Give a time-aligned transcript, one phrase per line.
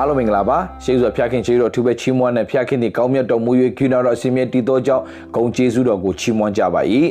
[0.00, 5.04] အားလုံးမင်္ဂလာပါရှေးစွာဖျားခင်ချေတော်အထူးပဲချီးမွမ်းတဲ့ဖျားခင်ဒီကောင်းမြတ်တော်မူ၍ကိနာတော်အစီမြတ်တည်သောကြောင့်
[5.34, 6.82] ဂုံကျေးဇူးတော်ကိုချီးမွမ်းကြပါ၏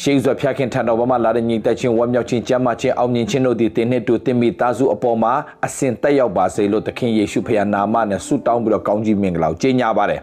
[0.00, 5.32] ရှေးစွာဖျားခင်ထံတော်ဘာမှလာတဲ့ညီသက်ချင်းဝမ်းမြောက်ခြင်းကြမ်းမာခြင်းအောင်မြင်ခြင်းတို့သည်တင်းနှစ်တူတင်းမိသားစုအပေါ်မှာ
[5.66, 10.20] အစဉ်တက်ရောက်ပါစေလို့သခင်ယေရှုဖခင်နာမနဲ့ဆုတောင်းပြီးတော့ကောင်းကြီးမင်္ဂလာကိုကြေညာပါတယ်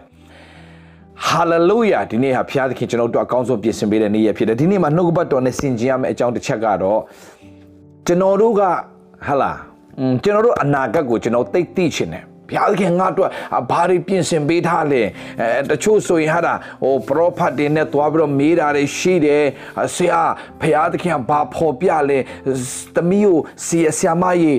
[1.26, 7.00] ဟာလေလုယာဒီနေ့ဟာဖျားသခင်ကျွန်တော်တို့အကောင်းဆုံးပြင်ဆင်ပေးတဲ့နေ့ရက်ဖြစ်တယ်ဒီနေ့မှာနှုတ်ကပတ်တော်နဲ့ဆင်ခြင်ရမယ့်အကြောင်းတစ်ချက်ကတော့
[8.06, 8.62] ကျွန်တော်တို့က
[9.26, 9.71] ဟာလာอืม
[10.24, 13.28] ကျွန်တော်တို့အနာဂတ်ကိုကျွန်တော်သိသိချင်တယ်ဘုရားသခင်ငါတို့
[13.70, 15.02] ဘာတွေပြင်ဆင်ပေးထားလဲ
[15.40, 19.44] အဲတချို့ဆိုရင်ဟာတာဟိုပရောဖက်တွေနဲ့တွားပြီးတော့မေးတာတွေရှိတယ်
[19.94, 20.20] ဆရာ
[20.60, 22.18] ဘုရားသခင်ဘာဖော်ပြလဲ
[22.96, 24.58] သမီးကိုဆီဆရာမကြီး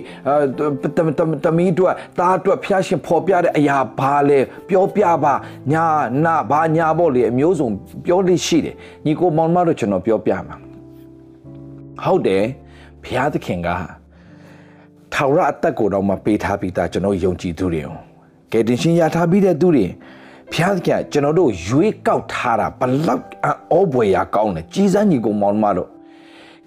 [1.45, 4.39] သမီးတို့သားတို့ဖျားရှင်ဖော်ပြတဲ့အရာဘာလဲ
[4.69, 5.33] ပြောပြပါ
[5.71, 5.85] ညာ
[6.25, 7.69] နာဘာညာပေါ့လေအမျိုးစုံ
[8.05, 8.75] ပြောလို့ရှိတယ်
[9.05, 10.55] ညီကိုမောင်မတို့ကျွန်တော်ပြောပြမှာ
[12.03, 12.43] ဟုတ်တယ်
[13.03, 13.69] ဘုရားသခင်က
[15.13, 17.95] ထာဝရအသက်ကိုတော့မပေးထားပြီးသားကျွန်တော်ယုံကြည်သူတွေကို
[18.51, 19.85] ကယ်တင်ရှင်ရထားပြီးတဲ့သူတွေ
[20.53, 23.23] ဖျားကြကျွန်တော်တို့ရွေးကောက်ထားတာဘလောက်
[23.71, 25.89] အောဘွယ်ရာကောင်းတယ်ကြီးစန်းညီကိုမောင်မတို့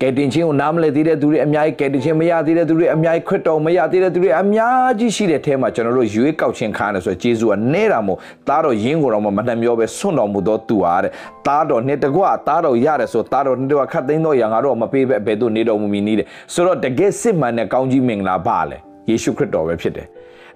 [0.03, 11.13] ကယ်တင်ခြင်းကိုနားမလည်သေးတဲ့သူတွေအများကြီးကယ်တင်ခြင်းမရသေးတဲ့သူတွေအများကြီးခရစ်တော်မရသေးတဲ့သူတွေအများကြီးရှိတဲ့အဲမှာကျွန်တော်တို့ရွေးကောက်ခြင်းခါတယ်ဆိုတော့ဂျေဇုကနဲတာမို့သားတော်ယင်းကိုတော့မနှမျောပဲဆွန့်တော်မူသောသူဟာတဲ့
[11.47, 18.79] သားတော်နှစ်တကွသားတော်ရတယ်ဆိုသားတော်နှစ်တကွခတ်သိမ်းတော့ရငါတော့မပေးပဲဘယ်သူနေတော်မူမီနီးတယ်ဆိုတော့တကယ်စစ်မှန်တဲ့ကောင်းကြီးမင်္ဂလာပါလေ
[19.11, 20.07] ယေရှုခရစ်တော်ပဲဖြစ်တယ်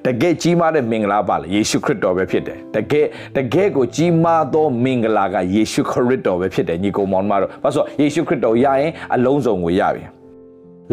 [0.07, 3.07] တကယ်ကြီးမားတဲ့မင်္ဂလာပါလေယေရှုခရစ်တော်ပဲဖြစ်တယ်တကယ်
[3.37, 10.20] တကယ်ကိုကြီးမားသောမင်္ဂလာကယေရှုခရစ်တော်ပဲဖြစ်တယ်ညီကောင်မောင်မတော်ဘာလို့ယေရှုခရစ်တော်ရရင်အလုံးစုံကိုရပြီ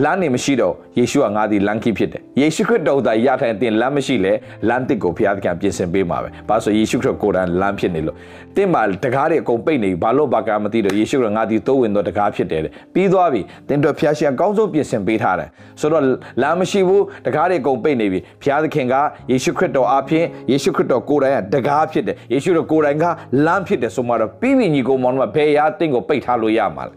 [0.03, 4.33] လမ်းနေမရှိတော့ယေရှုကငါသည်လမ်းကြီးဖြစ်တယ်ယေရှုခရစ်တော်သာရထိုင်တင်လမ်းမရှိလဲ
[4.69, 8.17] လမ်းတစ်ကိုဘုရားသခင်ပြင်ဆင်ပေးမှာပဲဘာလို့ဆိုယေရှုခရစ်ကိုယ်တိုင်လမ်းဖြစ်နေလို့
[8.55, 12.61] တင်းမှာတကားတွေအကုန်ပိတ်နေဘာလို့ဘာကမသိတော့ယေရှုကငါသည်တိုးဝင်တော့တကားဖြစ်တယ်
[12.93, 15.49] ပြီးသွားပြီတင်းတော့ဘုရားရှင်အကောင်းဆုံးပြင်ဆင်ပေးထားတယ်
[15.79, 16.03] ဆိုတော့
[16.41, 18.95] လမ်းမရှိဘူးတကားတွေအကုန်ပိတ်နေပြီဘုရားသခင်က
[19.31, 23.05] ယေရှုခရစ်တော်အဖင်ယေရှုခရစ်တော်ကိုယ်တိုင်ကတကားဖြစ်တယ်ယေရှုတော်ကိုယ်တိုင်က
[23.45, 26.93] လမ်းဖြစ်တယ်ဆိုမှတော့ပြီးပြီညီကောင်မောင်တို့ကဘယ်ရာတင်းကိုပိတ်ထားလို့ရမှာလဲ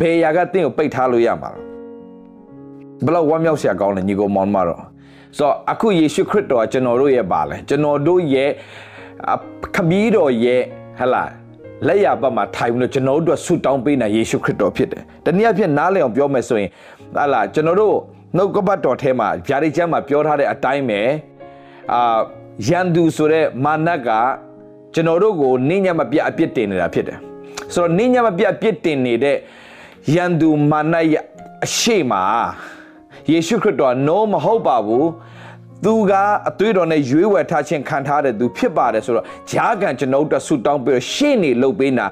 [0.00, 1.69] ဘယ်ရာကတင်းကိုပိတ်ထားလို့ရမှာလဲ
[3.06, 4.82] ဘလောက်ဝမ်းမြောက်စရာကောင်းလဲညီကိုမောင်မတော်
[5.38, 8.50] ဆိုတော့အခုယေရှုခရစ်တော်ကကျွန်တော်တို့ရဲ့ပါလဲကျွန်တော်တို့ရဲ့
[9.74, 10.60] ခမည်းတော်ရဲ့
[10.98, 11.24] ဟလာ
[11.86, 16.70] လက်ရပတ်မှာထိုင်ပြီးတော့ကျွန်တော်တို့ဆူတောင်းပေးနေယေရှုခရစ်တော်ဖြစ်တယ်တနည်းအားဖြင့်နားလည်အောင်ပြောမယ်ဆိုရင်
[17.16, 17.96] ဟလာကျွန်တော်တို့
[18.36, 21.00] နှုတ်ကပတ်တော်ထဲမှာဗျာဒိတ်ကျမ်းမှာပြောထားတဲ့အတိုင်းပဲ
[21.92, 22.18] အာ
[22.68, 24.08] ယန်သူဆိုတဲ့မာနက
[24.94, 27.18] ကျွန်တော်တို့ကိုနင်းညမပြအပြစ်တင်နေတာဖြစ်တယ်
[27.74, 29.36] ဆိုတော့နင်းညမပြအပြစ်တင်နေတဲ့
[30.14, 31.24] ယန်သူမာနရဲ့
[31.64, 32.12] အရှိမ
[33.30, 35.06] ယေရှုခရစ်တော် no မဟုတ်ပါဘူး
[35.84, 36.12] သူက
[36.48, 42.06] အသွေးတော်နဲ့ရွေးဝယ်ထားခြင်းခံထားတဲ့သူဖြစ်ပါတယ်ဆိုတော့ဂျာကန်ကျွန်ုပ်တို့ဆူတောင်းပြီးရှေ့နေလုပ်ပေးတာ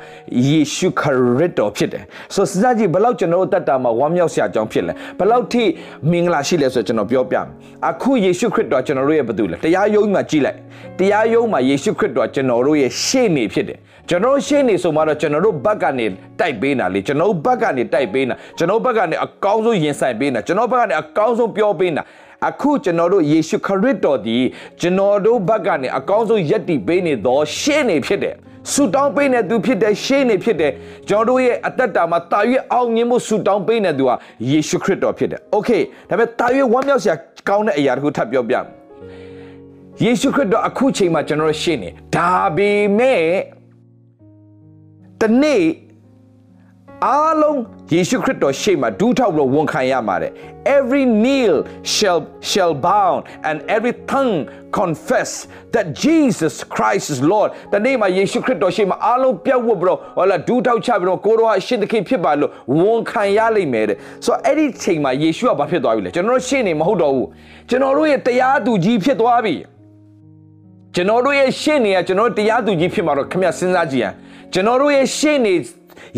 [0.49, 1.03] ယေရှုခ
[1.39, 5.65] ရစ်တော်ဖြစ်တယ်ဆိုတော့စစကြီးဘယ်လောက်ကျွန်တော်တို့တတ်တာမှာဝမ်းမြောက်စရာအကြောင်းဖြစ်လဲဘယ်လောက်ထိ
[6.11, 7.47] မင်္ဂလာရှိလဲဆိုတော့ကျွန်တော်ပြောပြမယ်
[7.89, 10.59] အခုယေရှုခရစ်တော်ကျွန်တော်တို့ရဲ့ဘသူလဲတရားရုံးမှာကြည့်လိုက်
[10.99, 16.06] တရားရုံးမှာယေရှုခရစ်တော်ကျွန်တော်တို့ရဲ့ရှေ့နေဖြစ်တယ်ကျွန်တော်ရှေ့နေဆိုမှတော့ကျွန်တော်တို့ဘက်ကနေ
[16.41, 22.03] တိုက်ပေးတာလေကျွန်တော်ဘက်ကနေတိုက်ပေးတာကျွန်တော်ဘက်ကနေအကောင်းဆုံးရင်ဆိုင်ပေးတာကျွန်တော်ဘက်ကနေအကောင်းဆုံးပြောပေးတာ
[22.47, 24.38] အခုကျွန်တော်တို့ယေရှုခရစ်တော်ဒီ
[24.81, 28.34] ကျွန်တော်တို့ဘက်ကနေအကောင်းဆုံးယက်တီပေးနေသောရှေ့နေဖြစ်တယ်
[28.72, 30.72] ဆူတောင်းပေးနေသူဖြစ်တဲ့ရှေ့နေဖြစ်တဲ့
[31.09, 32.41] ကျွန်တော်တို့ရဲ့အသက်တာမှာတာ၍
[32.72, 34.15] အောင်မြင်မှုဆူတောင်းပေးနေသူဟာ
[34.50, 37.15] ယေရှုခရစ်တော်ဖြစ်တယ်။ Okay ဒါပေမဲ့တာ၍ဝမ်းမြောက်စရာ
[37.49, 38.65] ကောင်းတဲ့အရာတခုထပ်ပြောပြမယ်။
[40.05, 43.22] ယေရှုခရစ်တော်အခုချိန်မှာကျွန်တော်တို့ရှေ့နေဒါပေမဲ့
[45.20, 45.62] တနေ့
[47.06, 47.60] အားလုံး
[47.92, 50.32] ယေရှုခရစ်တော်ရှေ့မှာဒူးထောက်လို့ဝန်ခံရမှာတဲ့
[50.76, 51.56] every kneel
[51.94, 52.20] shall
[52.50, 53.10] shall bow
[53.48, 54.36] and every tongue
[54.78, 55.31] confess
[55.75, 62.50] that Jesus Christ is Lord တနေ့မှာယေရှုခရစ်တော်ရှေ့မှာအားလုံးပြတ်ဝတ်ပြီးတော့ဟောလာဒူးထောက်ချပြီးတော့ကိုတော်ဟာရှင်းသခင်ဖြစ်ပါလို့
[62.81, 67.28] ဝန်ခံရလိမ့်မယ်တဲ့ဆိုတော့အဲ့ဒီချိန်မှာယေရှုကဘာဖြစ်သွားပြီလဲကျွန်တော်တို့ရှေ့နေမဟုတ်တော့ဘူး
[67.69, 69.54] ကျွန်တော်တို့ရဲ့တရားသူကြီးဖြစ်သွားပြီ
[70.94, 74.17] ကျွန်တော်တို့ရဲ့ရှေ့နေကကျွန်တော်တို့တရားသူကြီးဖြစ်မှာတော့ခင်ဗျစဉ်းစားကြည့်ရအောင်
[74.52, 75.55] ကျွန်တော်တို့ရဲ့ရှေ့နေ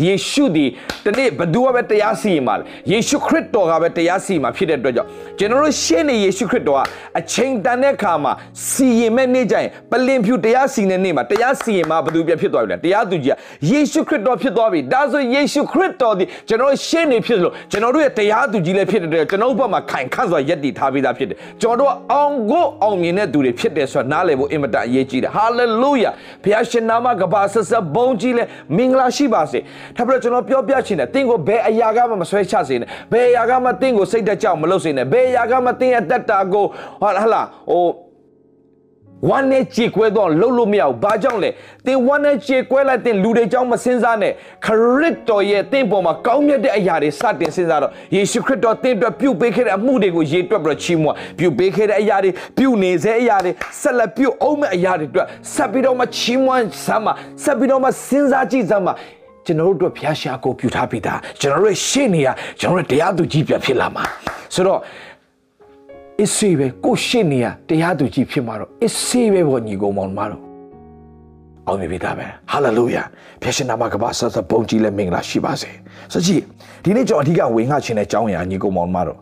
[0.05, 0.65] ယေရှုဒီ
[1.05, 6.81] တနေ့ဘသူကပဲတရားစီရင်ပါလေယေရှုခရစ်တော်ကပဲတရားစီရင်မှာဖြစ်တဲ့အတွက်ကြောင့်ကျွန်တော်တို့ရှေ့နေယေရှုခရစ်တော်က
[7.19, 8.33] အချိန်တန်တဲ့ခါမှာ
[8.69, 13.35] စီရင်မဲ့နေ့ကျရင်ပလင်ဖြူတရားစီရင်တဲ့နေ့မှာတရားစီရင်မှာဘသူပြဖြစ်သွားပြီလဲတရားသူကြီးက
[13.71, 26.11] ယေရှုခရစ်တော်ဖြစ်သွားပြီဒါဆိုယေရှုခရစ်တော်ဒီကျွန်တော်တို့ရှေ့နေဖြစ်လို့ကျွန်တော်တို့ရဲ့တရားသူကြီးလည်းဖြစ်တဲ့အတွက်ကျွန်တော်တို့ဘက်မှာခိုင်ခန့်စွာယက်တည်ထားပြီးသားဖြစ်တယ်ကျွန်တော်တို့အောင်ကိုအောင်မြင်တဲ့သူတွေဖြစ်တယ်ဆိုတာနားလည်ဖို့အင်မတန်အရေးကြီးတယ်ဟာလေလုယာ
[26.43, 28.43] ဘုရားရှင်နာမကဘာဆက်ဆက်ဘုန်းကြီးလဲ
[28.77, 29.59] မင်္ဂလာရှိပါစေ
[29.97, 36.65] ဒါပြီးတော့ကျွန်တော်ပြောပြချင်တယ်တင့်ကိုဘယ်အရာကမှမဆွဲချစေနဲ့ဘယ်အရာကမှတင့်ကိုစိတ်တက်ကြောက်မလုပ်စေနဲ့ဘယ်အရာကမှတင့်ရဲ့တက်တာကို
[37.01, 37.41] ဟာဟလာ
[37.71, 37.87] ဟို
[39.29, 41.49] ဝမ်းနဲ့ကြေကွဲတော့လှုပ်လို့မရဘူးဘာကြောင့်လဲ
[41.85, 44.33] သင်ဝမ်းနဲ့ကြေကွဲလိုက်တဲ့လူတွေကြောင့်မစင်စားနဲ့
[44.65, 44.67] ခ
[44.99, 53.51] ရစ်တော်ရဲ့သင်ပေါ်မှာကောင်းမြတ်တဲ့အရာတွေစတင်စင်စားတော့ယေရှုခရစ်တော်သင်အတွက်ပြုပေးခဲ့တဲ့အမှုတွေကိုရေတွက်ပြီးတော့ချီးမွမ်းပြုပေးခဲ့တဲ့အရာတွေပြုနေစေအရာတွေ
[53.81, 57.13] ဆက်လက်ပြုအောင်မဲ့အရာတွေအတွက်ဆက်ပြီးတော့မှချီးမွမ်းစမ်းမှာ
[57.43, 58.93] ဆက်ပြီးတော့မှစဉ်းစားကြည့်စမ်းမှာ
[59.45, 62.27] ကျွန်တော်တို့အတွက်ဘုရားရှာကိုပြုထားပြီးသားကျွန်တော်တို့ရှေ့နေရ
[62.59, 64.03] ကျွန်တော်တို့တရားသူကြီးပြန်ဖြစ်လာမှာ
[64.53, 64.79] ဆိုတော့
[66.19, 70.41] အစ်စေပဲကိုရှေ့နေရတရားသူကြီးဖြစ်မှာတော့အစ်စေပဲပေါ့ညီကောင်မောင်မတော်
[71.67, 73.03] အောင်မြင်ပြီသားပဲဟာလေလုယာ
[73.41, 75.69] ဖျက်ရှင်နာမကဘာဆတ်ဆပုံကြီးလည်းမင်္ဂလာရှိပါစေ
[76.13, 76.43] စကြည့်
[76.83, 79.19] ဒီနေ့ကျွန်တော်အဓိကဝင်ငှချင်တဲ့အကြောင်းအရာညီကောင်မောင်မတော်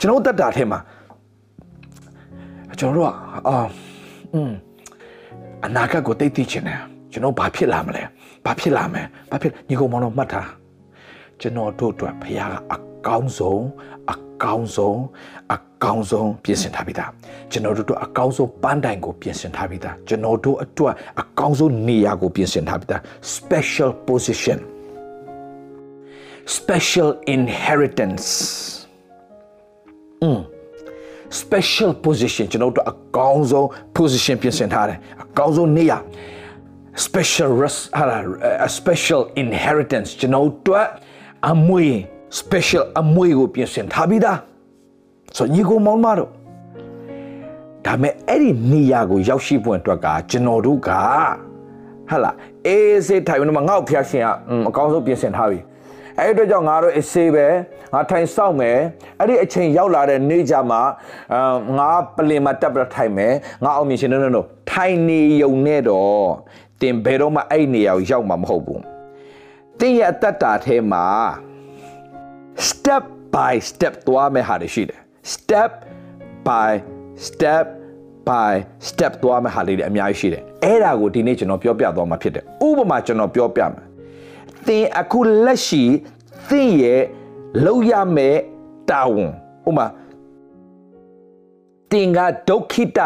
[0.00, 0.80] ကျွန်တော်တက်တာထဲမှာ
[2.78, 3.10] ကျွန်တော်တို့က
[3.48, 3.56] အာ
[4.32, 4.54] အင်း
[5.66, 6.80] အနာဂတ်ကိုသိသိချင်တယ်
[7.12, 8.02] ကျွန်တော်ဘာဖြစ်လာမလဲ
[8.46, 10.48] ဘာဖြစ်လာမလဲဘာဖြစ်ညီကောင်မောင်တော်မှတ်ထား
[11.40, 12.76] ကျွန်တော်တို့အတွက်ဖခင်ကအ
[13.06, 13.62] ကောင်းဆုံး
[14.12, 14.14] အ
[14.44, 14.98] ကောင်းဆုံး
[15.54, 17.10] အကောင်းဆုံးပြင်ဆင်ထားပြီးသား
[17.50, 23.00] ကျွန်တော်တို့အတွက်အကောင်းဆုံးပန်းတိုင်ကိုပြင်ဆင်ထားပြီးသားကျွန်တော်တို့အတွက်အကောင်းဆုံးနေရာကိုပြင်ဆင်ထားပြီးသား
[23.36, 24.58] special position
[26.56, 28.26] special inheritance
[30.22, 30.40] อืม
[31.40, 33.66] special position ကျွန်တော်တို့အကောင်းဆုံး
[33.96, 35.98] position ပြင်ဆင်ထားတယ်အကောင်းဆုံးနေရာ
[36.96, 38.04] special rest ဟာ
[38.66, 40.86] a special inheritance ကျွန်တော်တို့
[41.50, 41.86] အမွေ
[42.40, 44.38] special အမွေကိုပြင်ဆင်ထားပြီးသား
[45.36, 46.30] ဆိုညီကိုမောင်မတို့
[47.86, 50.90] ဒါမဲ့အဲ့ဒီနေရာကိုရောက်ရှိဖို့အတွက်ကကျွန်တော်တို့က
[52.10, 52.30] ဟာလာ
[52.66, 54.28] အေးစေးထိုင်နေမှာငေါ့ဖျားရှင်က
[54.68, 55.58] အကောင်းဆုံးပြင်ဆင်ထားပြီ
[56.18, 57.46] အဲ့ဒီအတွက်ကြောင့်ငါတို့အစေးပဲ
[57.94, 58.78] ငါထိုင်ဆောင်မယ်
[59.18, 60.80] အဲ့ဒီအချိန်ရောက်လာတဲ့နေ့ကြမှာ
[61.34, 63.32] အာငါပလင်မှာတက်ပြီးထိုင်မယ်
[63.64, 66.26] ငါအောင်မြင်ရှင်နော်နော်ထိုင်နေုံနဲ့တော့
[66.80, 68.82] တင်ဘယ်တော့မှအဲ့ဒီနေရာကိုရောက်မှာမဟုတ်ဘူး
[69.78, 71.04] တင်းရဲ့အသက်တာထဲမှာ
[72.68, 75.00] step by step သွားမယ်ဟာတွေရှိတယ်
[75.34, 75.70] step
[76.48, 76.70] by
[77.26, 77.64] step
[78.28, 78.52] by
[78.88, 83.82] step သွားမယ်ဟာလေးတွေအများကြီးရှိတယ်အဲ့ဒါကိုဒီနေ့ကျွန်တော်ပြောပြသွားမှာဖြစ်တယ်ဥပမာကျွန်တော်ပြောပြမယ်
[84.66, 85.84] သင်အခုလက်ရှိ
[86.48, 87.02] သင်ရဲ့
[87.66, 88.36] လောက်ရမယ်
[88.90, 89.32] တာဝန်
[89.68, 89.86] ဥပမာ
[91.92, 92.18] တင်က
[92.48, 93.00] ဒုက္ခိတ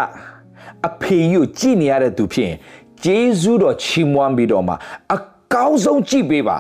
[0.88, 2.58] အဖေယူကြည်နေရတဲ့သူဖြစ်ရင်
[3.03, 4.73] ဂျေဇုတော်ချီးမွမ်းပြီးတော့မှ
[5.15, 5.17] အ
[5.53, 6.57] ကောင်းဆုံးကြည်ပေးပါ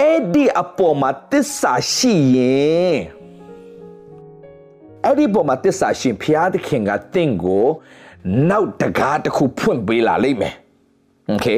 [0.00, 2.98] အဲ့ဒီအပေါ်မှာတစ္ဆာရှိရင်
[5.04, 7.66] အဲ့ဒီပေါ်မှာတစ္ဆာရှင်ဖျားသခင်ကတင့်ကို
[8.50, 10.54] နောက်တကားတစ်ခုဖွင့်ပေးလာလိမ့်မယ်
[11.28, 11.48] โอเค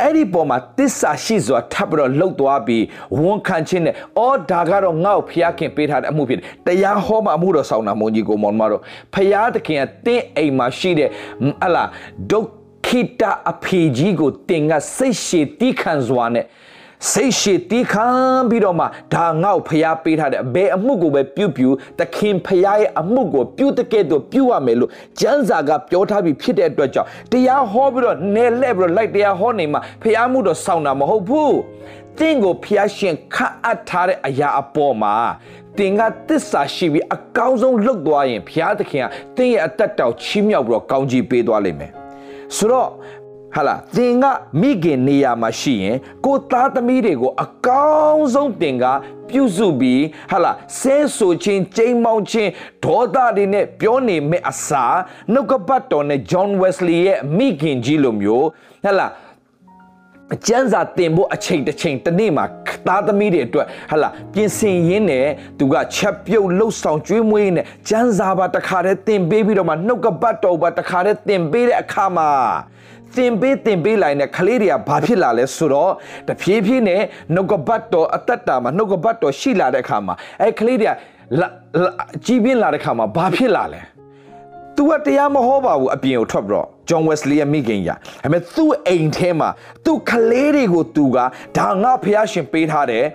[0.00, 2.84] အဲ့ဒီပေါ်မှာတစ္ဆာရှိစွာထပ်ပြီးတော့လှုပ်သွားပြီး
[3.20, 8.82] ဝန်ခံခြင်းနဲ့အော်ဒါကတော့ငါ့ကိုဖျားခင်ပေးထားတဲ့အမှုဖြစ်တယ်တရားဟောမှာအမှုတော်ဆောင်တာမုန်ကြီးကိုမောင်မတော်
[9.14, 11.08] ဖျားသခင်ကတင့်အိမ်မှာရှိတဲ့
[11.62, 11.84] ဟလာ
[12.30, 13.21] ဒုက္ ခိတ
[13.51, 16.45] အဖေကြီးကိုတင်ကစိတ်ရှည်တီးခံစွာနဲ့
[17.11, 18.05] စိတ်ရှည်တီးခံ
[18.49, 31.57] ပြီးတော့မှဒါငေါ့ဖျားပေးထားတဲ့အဘယ်အမှုကိုပဲပြုပြုတခင်ဖျားရဲ့အမှုကိုပြုတကဲ့သို့ပြုရမယ်လို့ကျမ်းစာကပြောထားပြီးဖြစ်တဲ့အတွက်ကြောင့်တရားဟောပြီးတော့နယ်လဲပြီးတော့လိုက်တရားဟောနေမှာဖျားမှုတော့စောင့်တာမဟုတ်ဘူး
[32.19, 35.15] တင့်ကိုဖျားရှင်ခတ်အပ်ထားတဲ့အရာအပေါ်မှာ
[35.77, 39.05] တင်ကတစ္ဆာရှိပြီးအကောင်းဆုံးလှုပ်သွားရင်ဘုရားသခင်က
[39.37, 41.98] တင်းရဲ့အသက်တောင်ချီးမြှောက်ပြီးတော့ကောင်းကြီးပေးသွားလိမ့်မယ်
[42.55, 42.89] ဆိုတော့
[43.55, 44.25] ဟာလာသင်က
[44.61, 48.85] မိခင်နေရာမှာရှိရင်ကိုသားသမီးတွေကိုအကောင်းဆုံးသင်က
[49.29, 52.49] ပြုစုပြီးဟာလာဆဲဆိုခြင်းကြိမ်မောင်းခြင်း
[52.83, 54.85] ဒေါသတွေနဲ့ပြောနေမဲ့အစာ
[55.33, 58.47] နှုတ်ကပတ်တော်နဲ့ John Wesley ရဲ့မိခင်ကြီးလိုမျိုး
[58.85, 59.07] ဟာလာ
[60.35, 62.45] အကျန်းစာတင်ဖို့အချိန်တစ်ချိန်တစ်နေ့မှာ
[62.87, 65.27] သားသမီးတွေအတွက်ဟလာပြင်ဆင်ရင်းနဲ့
[65.59, 72.29] သူကချက်ပြုတ်လှုပ်ဆောင်ကျွေးမွေးနဲ့ကျန်းစာပါတခါတည်းတင်ပေးပြီးတော့မှနှုတ်ကပတ်တော်ပါတခါတည်းတင်ပေးတဲ့အခါမှာ
[73.15, 75.91] တင်ပေးတင်ပေးလိုက်တဲ့ကလေးတွေကဘာဖြစ်လာလဲဆိုတော့
[76.27, 77.01] တဖြည်းဖြည်းနဲ့
[77.33, 80.93] နှုတ်ကပတ်တော်အသက်တာမှာနှုတ်ကပတ်တော်ရှိလာတဲ့အခါမှာအဲကလေးတွေက
[82.25, 83.81] ကြီးပြင်းလာတဲ့အခါမှာဘာဖြစ်လာလဲ
[84.79, 89.49] तू ကတရားမဟောပါဘူးအပြင်ကိုထွက်ပြီးတော့ John Wesley ရဲ့မိခင်ကြီးဒါပေမဲ့သူ့အိမ်ထဲမှာ
[89.85, 91.17] သူ့ကလေးတွေကိုသူက
[91.57, 93.05] ဒါငါဖះရှင်ပေးထားတယ်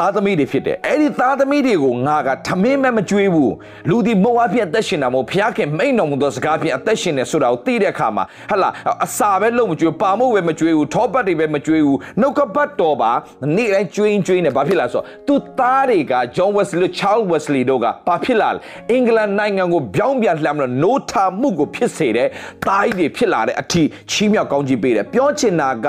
[0.00, 3.52] သားသမီးတွေဖြစ်တယ်အဲ့ဒီသားသမီးတွေကိုငါကထမင်းမဲ့မကြွေးဘူး
[3.88, 8.68] လူဒီမုံအဖြစ်အသက်ရှင်တာမဟုတ်ဖျားခင်မိန်တော်မူသောစကားဖြင့်အသက်ရှင်တယ်ဆိုတာကိုသိတဲ့အခါမှာဟလာ
[9.04, 13.12] အစာပဲလုံးမကြွေးပါမို့ပဲမကြွေးဘူးထောပတ်တွေပဲမကြွေးဘူးနှုတ်ကပတ်တော်ပါ
[13.56, 18.58] နေ့တိုင်းကြွေးကြွေးနေဘာဖြစ်လာဆိုသူသားတွေက John Wesley Charles Wesley တို့ကဘာဖြစ်လာလဲ
[18.90, 22.28] အင်္ဂလန်နိုင်ငံကိုပြောင်းပြန်လှမ်းလို့ no ထာမှုကိုဖြစ်စေတဲ့
[22.66, 25.88] သားကြီးတွေဖြစ်လာတဲ့အထီးချီးမြှောက်ကောင်းကြီးပေးတယ်ပြောချင်တာက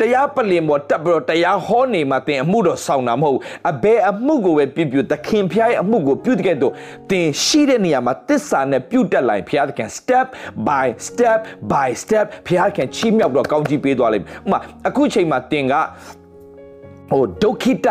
[0.00, 3.38] တရားပလင်ပေါ်တက်ပြီးတော့တရားဟောနေမှာတင်အမှုတော်ဆောင်တာမဟုတ်
[3.70, 6.72] အဘယ်အမှုကိုပဲပြုပြုသခင်ဖျားရဲ့အမှုကိုပြုတဲ့ကဲ့သို့
[7.10, 10.26] တင်ရှိတဲ့နေရာမှာတစ္ဆာနဲ့ပြုတက်လိုက်ဖျားသခင် step
[10.68, 11.38] by step
[11.72, 15.74] by step ဖျားသခင်ချီးမြှောက်တော့ကောင်းကြီးပေးသွားလိမ့်မယ်ဥမာအခုချိန်မှာတင်က
[17.10, 17.88] ဟိုဒုက္ခိတ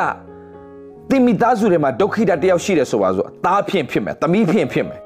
[1.09, 5.01] တင်မိသားစုတွေမှာဒုက္ခိတတယောက်ရှိတယ်ဆိုပါစို့အသားဖြင့်ဖြစ်မယ်သမီးဖြင့်ဖြစ်မယ်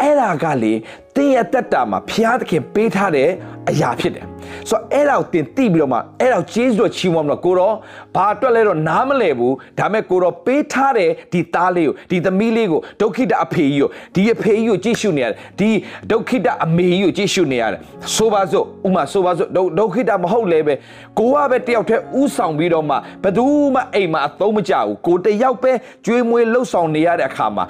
[0.00, 0.72] အဲ့ဒါကလေ
[1.16, 3.28] တင်းရဲ့တက်တာမှာဖျားသခင်ပေးထားတဲ့
[3.68, 4.26] အရာဖြစ်တယ်
[4.70, 7.74] ဆိုတော့အဲ့ဒါကိုတင်သိပြီးတော့မှအဲ့ဒါကိုကျေးဇူးတော်ချီးမွမ်းမလို့ကိုတော့
[8.14, 15.68] ဘာအတွက်လဲတော့နားမလဲဘူးဒါမဲ့ကိုတော့ပေးထားတဲ့ဒီသားလေးကိုဒီသမီးလေးကိုဒုက္ခိတအဖေကြီးကိုဒီအဖေကြီးကိုကြည့်ရှုနေရတယ်ဒီ
[16.10, 17.80] ဒုက္ခိတအမေကြီးကိုကြည့်ရှုနေရတယ်
[18.14, 19.48] ဆိုပါစို့ဥမာဆိုပါစို့
[19.78, 20.74] ဒုက္ခိတမဟုတ်လဲပဲ
[21.18, 23.44] ကိုကပဲတယောက်တည်းဥဆောင်ပြီးတော့မှဘယ်သူ
[23.74, 25.72] မှအိမ်မှာအသုံးမကျဘူးကိုတယောက်ပဲ
[26.06, 27.64] ကြွေးမွေးလှုပ်ဆောင်နေရတဲ့အခါမှာ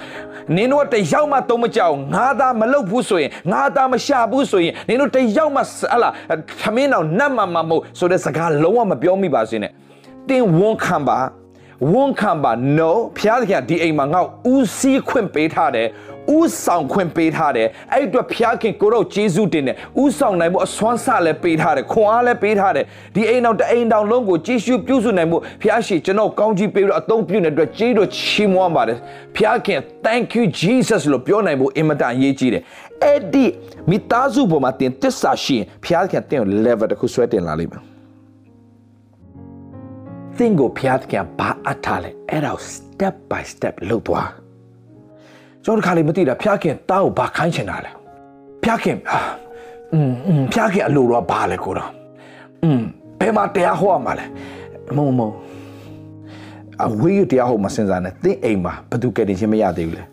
[0.55, 6.09] နင်တို့တယောက်မှသုံးမကြအောင်ငါသားမလုပ်ဘူးဆိုရင်ငါသားမရှာဘူးဆိုရင်နင်တို့တယောက်မှဟလာ
[6.61, 9.71] သမင်းတော်နတ်မှမမဟုတ်ဆိုတဲ့စကားလုံးဝမပြောမိပါစေနဲ့
[10.29, 11.17] တင်းဝန်ခံပါ
[11.93, 15.87] ဝန်ခံပါ no ဖျားသခင်ဒီအိမ်မှာငါ့ဦးစီးခွင့်ပေးထားတယ်
[16.37, 28.97] ဥဆောင်ခွင့်ပေးထားတယ်အဲ့အတွက်ဖျားခင်ကိုတော့ဂျေဇုတင်တယ်ဥဆောင်နိုင်ဖို့အစွမ်းဆလည်းပေးထားတယ်ခွန်အားလည်းပေးထားတယ်ဒီအိမ်တော်တအိမ်တော်လုံးကိုကြည်ရှုပြုစုနိုင်ဖို့ဖျားရှိကျွန်တော်ကောင်းကြီးပေးပြီးတော့အသုံးပြုနေတဲ့အတွက်ကျေးတော်ချီးမွမ်းပါတယ်
[29.35, 32.63] ဖျားခင် thank you jesus လို့ပြောနိုင်ဖို့အင်မတန်အရေးကြီးတယ်
[33.03, 33.45] အဲ့ဒီ
[33.89, 37.83] မိသားစုပေါ်မှာတင်တစ္ဆာရှိရင်ဖျားခင်တင်ကို level တစ်ခုဆွဲတင်လာလိမ့်မယ်
[40.37, 44.29] သင်ကိုဖျားခင်ဘာအပ်ထားလဲအဲ့ဒါ step by step လုပ်သွား
[45.64, 47.90] ကျွန်တော်တခါလေးမသိတာဖျားခင်တားကိုဘာခိုင်းချင်တာလဲ
[48.62, 49.18] ဖျားခင်အာ
[49.92, 51.90] อืมอืมဖျားခင်အလိုတော့ဘာလဲကိုတော့
[52.62, 52.80] อืม
[53.20, 54.24] ဘယ်မှာတရားဟောရမှာလဲ
[54.96, 55.30] မုံမုံ
[56.84, 60.04] အဝေးရတရားဟောမှာစဉ်းစားနေသင်အိမ်မှာဘယ်သူကတည်းချင်းမရသေးဘူးလဲ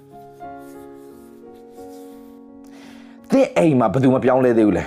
[3.32, 4.84] သင်အိမ်မှာဘယ်သူမပြောင်းလဲသေးဘူးလဲ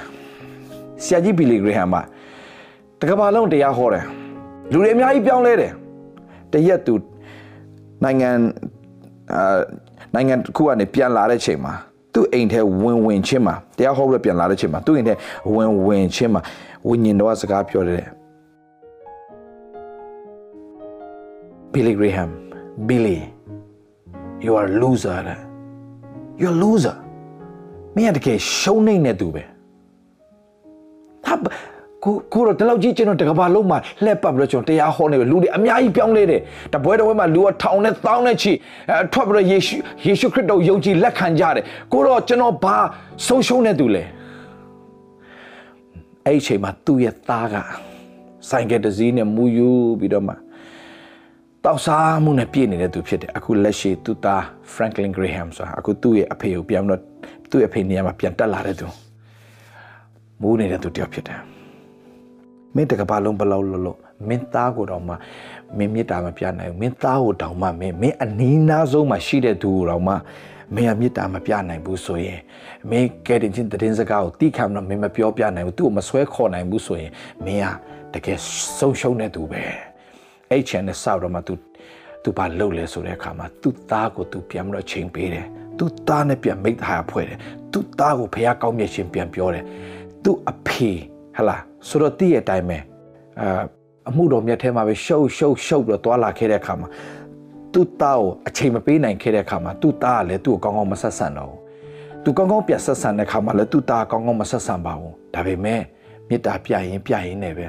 [1.04, 2.02] ဆရာကြီးဘီလီဂရဟမ်မှာ
[3.00, 4.04] တကဘာလုံးတရားဟောတယ်
[4.73, 5.73] လူတွေအများကြီးပြောင်းလဲတယ်
[6.52, 6.95] တရက်သူ
[8.04, 8.31] နိုင်ငံ
[9.33, 9.59] အာ
[10.13, 11.74] နိုင်ငံတစ်ခုကနေပြန်လာတဲ့ချိန်မှာ
[12.13, 15.13] သူ့အိမ်ထဲဝင်ဝင်ချင်းမှာတရားဟောပြီးပြန်လာတဲ့ချိန်မှာသူ့အိမ်ထဲ
[15.56, 16.42] ဝင်ဝင်ချင်းမှာ
[16.88, 18.06] ဝိညာဉ်တော်ကစကားပြောတယ်
[21.74, 22.30] Billy Graham
[22.88, 23.20] Billy
[24.46, 25.18] you are loser
[26.42, 26.98] you are loser
[27.96, 29.44] မင်းတကယ်ရှုံးနေတဲ့သူပဲ
[31.25, 31.34] ဟာ
[32.03, 36.41] ကိုကိုတော့တလောက်ကြီးကျွန်တော်တကဘာလုံးမှာလှက်ပတ်ပြီးတော့ကျွန်တော်တရားဟောနေပဲလူတွေအများကြီးပြောင်းလဲတယ်
[36.74, 38.51] တပွဲတစ်ပွဲမှာလူကထောင်နဲ့တောင်းနဲ့ချီ
[39.03, 39.75] အထွက်ပြီးတော့ယေရှု
[40.08, 41.63] ယေရှုခရစ်တော်ယုံကြည်လက်ခံကြတယ်
[41.94, 42.75] ကိုတော့ကျွန်တော်ဘာ
[43.27, 44.03] ဆုံးရှုံးနေသူလဲ
[46.25, 47.56] အဲ့ဒီချိန်မှာသူ့ရဲ့သားက
[48.50, 50.34] ဆိုင်ကယ်တစ်စီးနဲ့မူယူပြီးတော့မှ
[51.65, 54.41] တောက်စားမှုနဲ့ပြည့်နေတဲ့သူဖြစ်တယ်အခုလက်ရှိသူ့သား
[54.74, 57.01] Franklin Graham ဆိုတာအခုသူ့ရဲ့အဖေကိုပြန်တော့
[57.51, 58.88] သူ့ရဲ့အဖေနေရာမှာပြန်တက်လာတဲ့သူ
[60.41, 61.59] မူးနေတဲ့သူတယောက်ဖြစ်တယ်
[62.75, 65.14] မင်းတကဘာလုံးဘလောက်လို့လို့မင်းသားကိုတော့မှ
[65.76, 70.14] မင်းမြစ်တာမပြနိုင်ဘူးမင်းသားကိုတောင်မှမင်းမင်းအနီးနားဆုံးမှာရှိတဲ့သူကိုတော့မှ
[70.75, 72.40] မင်းကမြစ်တာမပြနိုင်ဘူးဆိုရင်
[72.90, 77.11] မင်းကဲတင်ချင်းတည်င်းစကားကိုတိခံတော့မင်းမပြောပြနိုင်ဘူးသူ့ကိုမဆွဲခေါ်နိုင်ဘူးဆိုရင်
[77.47, 78.38] မင်းကတကယ်
[78.78, 79.62] ဆုံးရှုံးတဲ့သူပဲ
[80.50, 81.54] အဲ့ချန်နဲ့ဆောက်တော့မှ तू
[82.23, 85.47] तू ဘာလုပ်လဲဆိုတဲ့အခါမှာ तू သားကို तू ပြန်ပြီးတော့ချိန်ပေးတယ်
[85.78, 87.38] तू သားနဲ့ပြန်မိတ်သားဖွဲ့တယ်
[87.73, 89.64] तू သားကိုဖះကောင်းမြတ်ရှင်ပြန်ပြောတယ်
[90.25, 90.90] तू အဖေ
[91.39, 92.77] ဟလာဆိုတော့တည့်ရဲ့အတိုင်းပဲ
[93.41, 93.62] အာ
[94.10, 96.88] အမှုတော်မြတ်ထဲမှာပဲရှုပ်ရှုပ်ရှုပ်ပြီးတော့သွာလာခဲ့တဲ့အခါမှာ
[97.74, 101.60] သူ့သားကိုအချိန်မပေးနိုင်ခဲ့တဲ့အခါမှာသူ့သားကလည်းသူ့ကိုကောင်းကောင်းမဆက်ဆံတော့ဘူး
[102.24, 105.81] သူကောင်းကောင်းပြတ်ဆက်ဆံတဲ့အခါမှာလည်းသူ့သားကောင်းကောင်းမဆက်ဆံပါဘူးဒါပေမဲ့
[106.29, 107.67] မေတ္တာပြရင်ပြရင်နဲ့ပဲ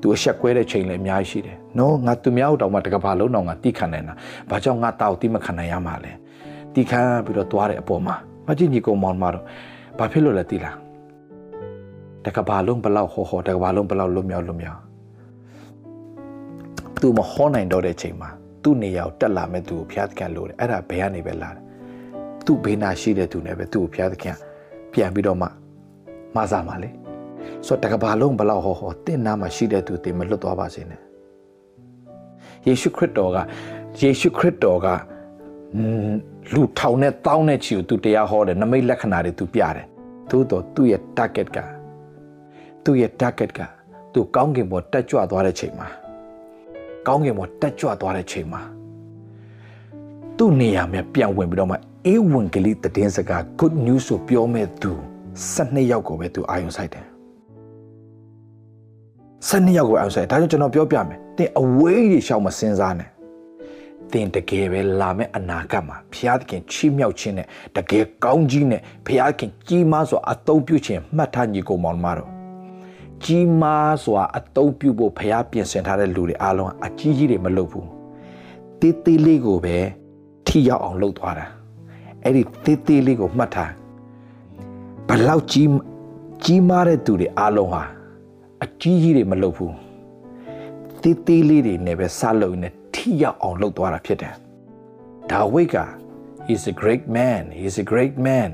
[0.00, 4.14] သူအဆက်ကွဲတဲ့ချိန်လည်းအများကြီးရှိတယ်။နော်ငါသူများတောင်မှတကဘာလုံးတော့ငါတိခံနိုင်တာ။
[4.50, 6.12] ဘာကြောင့်ငါတောက်တိမခံနိုင်ရမှာလဲ။
[6.74, 8.14] တိခံပြီးတော့သွားတဲ့အပေါ်မှာ
[8.46, 9.44] မကြည့်ညီကောင်မောင်မတော့
[9.98, 10.76] ဘာဖြစ်လို့လဲတိလား။
[12.28, 14.80] တကဘာလုံးဘလောက်ဟောဟောတကဘာလုံးဘလောက်လွတ်မြောက်လွတ်မြောက်
[17.00, 18.30] သူမဟောနိုင်တော့တဲ့ချိန်မှာ
[18.62, 21.62] သူ့နေရာကိုတက်လာမဲ့သူကိုဖျားသခင်လို့တယ်အဲ့ဒါဘယ်ကနေပဲလာတယ်
[22.46, 24.36] သူ့ဘေးနာရှိတဲ့သူနဲ့ပဲသူ့ကိုဖျားသခင်
[24.92, 25.48] ပြန်ပြီးတော့မှ
[26.36, 26.90] မဆာမှာလေ
[27.66, 31.00] ဆိုတော့တကဘာလုံးဘလောက်ဟောဟောတင့်နာမှာရှိတဲ့သူတင်မလွတ်သွားပါစေနဲ့
[32.66, 33.38] ယေရှုခရစ်တော်က
[34.00, 34.86] ယေရှုခရစ်တော်က
[36.54, 39.86] လူထောင်နဲ့တောင်းနဲ့ချီကိုသူတရားဟောတယ်နမိတ်လက္ခဏာတွေသူပြတယ်
[40.30, 41.58] သို့တော့သူ့ရဲ့ target က
[42.84, 43.60] သူ့ရဲ့ target က
[44.12, 45.88] သူကောင်းကင်ပေါ်တက်ကြွသွားတဲ့ချိန်မှာ
[47.06, 48.62] ကောင်းကင်ပေါ်တက်ကြွသွားတဲ့ချိန်မှာ
[50.36, 54.92] သူ့နေရာမှာပြန်ဝင်ပြီးတော့မှအေဝံဂေလိတည်င်းစကား good news ကိုပြောမဲ့သူ
[55.44, 57.06] 12ယောက်ကိုပဲသူအာရုံစိုက်တယ်
[59.48, 63.10] 12ယောက်ကိုအာရုံစိုက်ဒါကြောင့်ကျွန်တော်ပြောပြမယ်တင်အဝေးကြီးရှောင်းမစင်စားနဲ့
[64.12, 72.37] တင်တကယ်ပဲလာမဲ့အနာဂတ်မှာဘုရားသခင်ချီးမြှောက်ခြင်းနဲ့တကယ်ကောင်းကြီးနဲ့ဘုရားသခင်ကြီးမားစွာအသုံးပြုခြင်းမှတ်ထားညီကိုမောင်မတော်
[73.24, 77.88] ကြီးမားစွာအသုံးပြုဖို့ဖျားပြင်ဆင်ထားတဲ့လူတွေအားလုံးအကြီးကြီးတွေမလုပ်ဘူး
[78.80, 79.76] တေးသေးလေးကိုပဲ
[80.46, 81.46] ထိရောက်အောင်လုပ်သွားတာ
[82.22, 83.72] အဲ့ဒီတေးသေးလေးကိုမှတ်ထား
[85.08, 85.68] ဘလောက်ကြီး
[86.44, 87.82] ကြီးမားတဲ့သူတွေအားလုံးဟာ
[88.64, 89.74] အကြီးကြီးတွေမလုပ်ဘူး
[91.02, 94.34] တေးသေးလေးတွေနဲ့ပဲစလုပ်နေထိရောက်အောင်လုပ်သွားတာဖြစ်တယ်
[95.30, 95.76] ဒါဝိတ်က
[96.46, 98.50] he's a great man he's a great man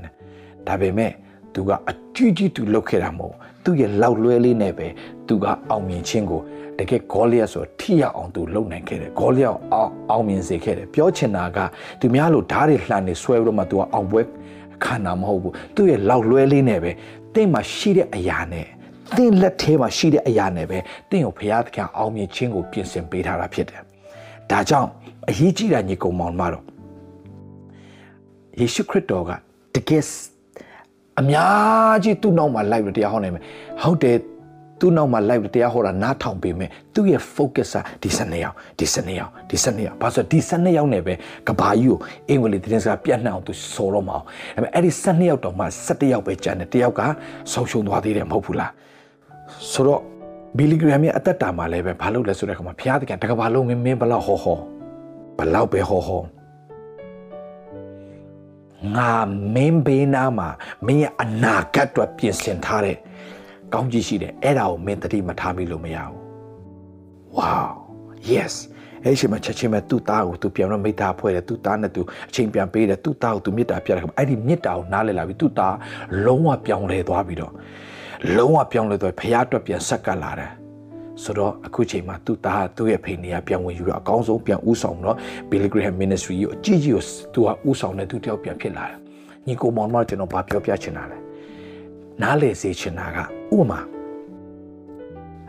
[0.67, 1.13] ဒါပေမဲ့
[1.55, 4.87] သူကအကြီးကြီးသူလုပ်ခဲ့တာမဟုတ် သူ့ရဲ့လောက်လွဲလေးနဲ့ပဲ
[5.29, 6.41] သူကအောင်မြင်ခြင်းကို
[6.79, 11.59] တကယ်ဂေါလိယတ်ဆိုထိရအောင်သူလုပ်နိုင်ခဲ့တယ်ဂေါလိယတ်အောင်အောင်မြင်စေခဲ့တယ်ပြောချင်တာက
[12.01, 14.23] သူများလို့ဓာတ်တွေလှန်နေဆွဲပြီးတော့မှသူကအောင်ပွဲ
[14.85, 16.91] ခံတာမဟုတ်ဘူးသူ့ရဲ့လောက်လွဲလေးနဲ့ပဲ
[17.35, 18.67] တင့်မှာရှိတဲ့အရာနဲ့
[19.17, 20.79] သင်လက်ထဲမှာရှိတဲ့အရာနဲ့ပဲ
[21.11, 23.83] တင့်ကိုဘုရားသခင်အောင်မြင်ခြင်းကိုပြင်ဆင်ပေးထားတာဖြစ်တယ်
[24.51, 24.89] ဒါကြောင့်
[25.29, 26.65] အရေးကြီးတာညီကောင်မောင်မတော်
[28.61, 29.31] ယေရှုခရစ်တော်က
[29.75, 30.03] တကယ်
[31.21, 33.43] အများကြီးသူ့နောက်မှာလိုက်ပြီးတရားဟောနိုင်မယ်
[33.83, 34.17] ဟုတ်တယ်
[34.81, 41.15] သူ့နောက်မှာ live တရားဟောတာနားထောင်ပေးမယ်သူ့ရဲ့ focus ကဒီစနေအောင်ဒီစနေအောင်ဒီစနေအောင်ဘာလို့ဒီစနေအောင်နဲ့ပဲ
[41.49, 47.01] ကဘာကြီးကိုအင်္ဂလိပ်သတင်းစကားပြတ်နှံ့အောင်သူစော်တော့မအောင်ဒါပေမဲ့အဲ့ဒီစနေရောက်တော့မှ17ယောက်ပဲကျန်တယ်တယောက်က
[47.53, 48.73] ဆုံးရှုံးသွားသေးတယ်မဟုတ်ဘူးလား
[49.73, 50.01] ဆိုတော့
[50.59, 54.59] ဘီလီဂရမ်ရဲ့အသက်တာမှာလည်းပဲဘာလို့လဲဆိုတဲ့အခါမှာဘုရားသခင်တကဘာလုံးမင်းမင်းဘလောက်ဟောဟော
[55.39, 56.23] ဘလောက်ပဲဟောဟော
[58.97, 59.13] ငါ
[59.55, 60.49] မင်းဘေးနားမှာ
[60.87, 62.97] မင်းရဲ့အနာဂတ်အတွက်ပြင်ဆင်ထားတဲ့
[63.73, 66.17] ကောင်းကြီးရှိတယ်အဲ့ဒါကိုမင်းတတိမထားမိလို့မရဘူး
[67.37, 67.69] wow
[68.33, 68.55] yes
[69.05, 75.75] အဲ့ရှိမှချက်ချင်းပဲသူ့သားကိုသူပြန်တော့မိသားဖွဲ့တယ်သူ့သားနဲ့သူအချိန်ပြန်ပေးတယ်သူ့သားကိုသူမေတ္တာပြတယ်အဲ့ဒီမေတ္တာကိုနားလည်လာပြီသူ့သား
[76.25, 77.53] လုံးဝပြောင်းလဲသွားပြီးတော့
[78.37, 80.51] လုံးဝပြောင်းလဲသွားဖရားအတွက်ပြန်ဆက်ကပ်လာတယ်
[81.23, 85.17] ဆိုတော့အခုချိန်မှာသူ့သားသူ့ရဲ့ဖိနေရပြန်ဝင်ယူတော့အကောင်းဆုံးပြန်ဥဆောင်တော့
[85.51, 87.03] Billy Graham Ministry ကိုအကြီးကြီးကို
[87.35, 88.99] သူကဥဆောင်တဲ့သူတယောက်ပြန်ဖြစ်လာတယ်
[89.47, 91.19] ညီကိုမောင်မကျွန်တော်ဗာပြောပြချင်တာလေ
[92.23, 93.81] နားလေစေချင်တာကဥပမာ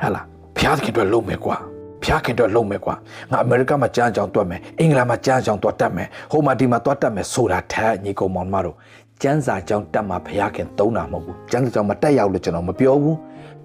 [0.01, 0.25] ဟဲ့လား
[0.57, 1.57] ဖျားခင်အတွက်လုံးမယ်ကွာ
[2.03, 2.95] ဖျားခင်အတွက်လုံးမယ်ကွာ
[3.31, 8.75] ငါအမေရိကမှာကြားကြောင်တွတ်မယ်အင်္ဂလန်မှာကြားကြောင်တွတ်တတ်မယ်ဟိုမှာဒီမှာတွတ်တတ်မယ်ဆိုတာထက်ညီကောင်မောင်မတို့
[9.21, 13.17] ကျန်းစာကြောင်တက်မှာဖျားခင်သုံးတာမဟုတ်ဘူးကျန်းစာကြောင်မတက်ရောက်လို့ကျွန်တော်မပြောဘူး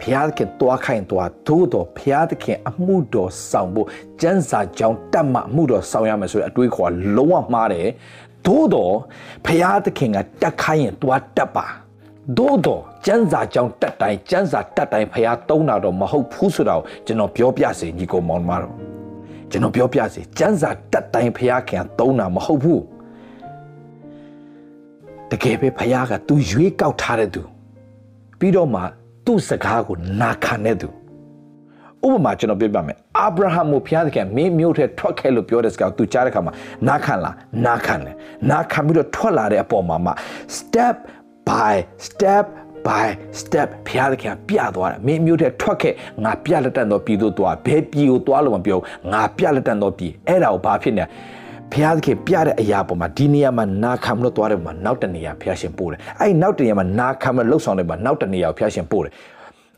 [0.02, 3.86] ဖျားခင်တွားခိုင်တွားသို့တော်ဖျားသခင်အမှုတော်ဆောင်ဖို့
[4.20, 7.88] ကျန်းစာကြောင်တက်မှာအမှုတော်ဆောင်ရမယ်ဆိုတဲ့အတွေးခေါ်လုံးဝမှားတယ်
[8.46, 8.94] သို့တော်
[9.46, 11.66] ဖျားသခင်ကတက်ခိုင်းရင်တွားတက်ပါ
[12.38, 18.74] သို့တော့ကျန်းစာကြောင့်တက်တိုင်းကျန်းစာတက်တိုင်းဖះတုံးတာတော့မဟုတ်ဘူးဆိုတော့ကျွန်တော်ပြောပြစေညီကောင်မောင်မတော်
[19.50, 22.82] ကျွန်တော်ပြောပြစေကျန်းစာတက်တိုင်းဖះခင်တုံးတာမဟုတ်ဘူး
[25.30, 27.42] တကယ်ပဲဖះကသူရွေးကောက်ထားတဲ့သူ
[28.38, 28.82] ပြီးတော့မှ
[29.30, 30.88] သူ့စကားကိုနာခံတဲ့သူ
[32.08, 36.52] ဥပမာကျွန်တော်ပြောပြမယ်အာဗြဟံကိုဘုရားသခင်မင်းမျိုးထဲထွက်ခဲ့လို့ပြောတဲ့စကားသူကြားတဲ့ခါမှာ
[36.88, 37.34] နာခံလား
[37.66, 38.16] နာခံတယ်
[38.50, 40.12] နာခံပြီးတော့ထွက်လာတဲ့အပေါ်မှာမှ
[40.56, 40.96] step
[41.48, 41.74] by
[42.06, 42.44] step
[42.86, 43.06] by
[43.40, 48.78] step ဖျားသခင်ပြသွားတာမင်းမျိုးတဲ့ထွက်ခဲ့ငါပြလက်တန်တော့ပြည်သို့သွားဘဲပြည်ကိုသွားလို့မပြော
[49.12, 51.04] ငါပြလက်တန်တော့ပြည်အဲ့ဒါကိုဘာဖြစ်နေ
[51.74, 59.12] ဖျားသခင်ပြတဲ့အရာပေါ်မှာဒီနေရာမှာနာခံလို့သွားတယ်မှာနောက်တနေရာဖျားရှင်ပို့တယ်အဲ့နောက်တနေရာမှာနာခံလို့လှုပ်ဆောင်တယ်မှာနောက်တနေရာကိုဖျားရှင်ပို့တယ်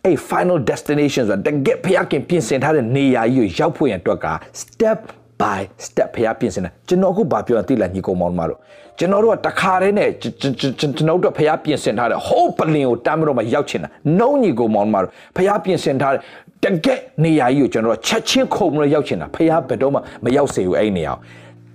[0.04, 4.26] အဲ့ final destination ဆိုတာတကယ်ဖျားခင်ပြင်ဆင်ထားတဲ့နေရာကြီးကိုရောက်ဖို့ရန်အတွက်က
[4.62, 4.98] step
[5.40, 8.58] by step ဖျားပြင်ဆင်တယ်ကျွန်တော်အခုဘာပြောရသိလားညီကောင်မောင်မတို့
[8.98, 16.20] ကျွန်တော်တို့ကတခါတည်းနဲ့ကျွန်တော်တို့ဖျားပြင်ဆင်ထားတဲ့ whole ပလင်ကိုတမ်းပြီးတော့မှရောက်ချင်တာနှုံးညီကောင်မောင်မတို့ဖျားပြင်ဆင်ထားတဲ့
[16.64, 21.20] တကယ်နေရာကြီးကိုကျွန်တော်တို့ချက်ချင်းခုံပြီးတော့ရောက်ချင်တာဖျားဘယ်တော့မှမရောက်စေဘူးအဲ့ဒီနေရာကို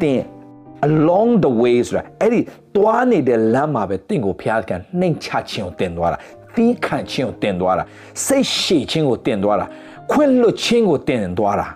[0.02, 0.22] တင်
[0.88, 2.40] along the way ဆိုတာအဲ့ဒီ
[2.76, 6.18] တွားနေတဲ့လမ်းမှာပဲတင့်ကိုဖျားကန်နှိမ်ချခြင်းကိုတင်သွားတာ
[6.56, 7.84] သီးခံခြင်းကိုတင်သွားတာ
[8.26, 9.66] စိတ်ရှည်ခြင်းကိုတင်သွားတာ
[10.12, 11.68] ခွင့်လွတ်ခြင်းကိုတင်သွားတာ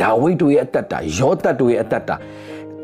[0.00, 2.16] ဒါဝိဒ်တို့ရဲ့အသက်တာယောသတ်တို့ရဲ့အသက်တာ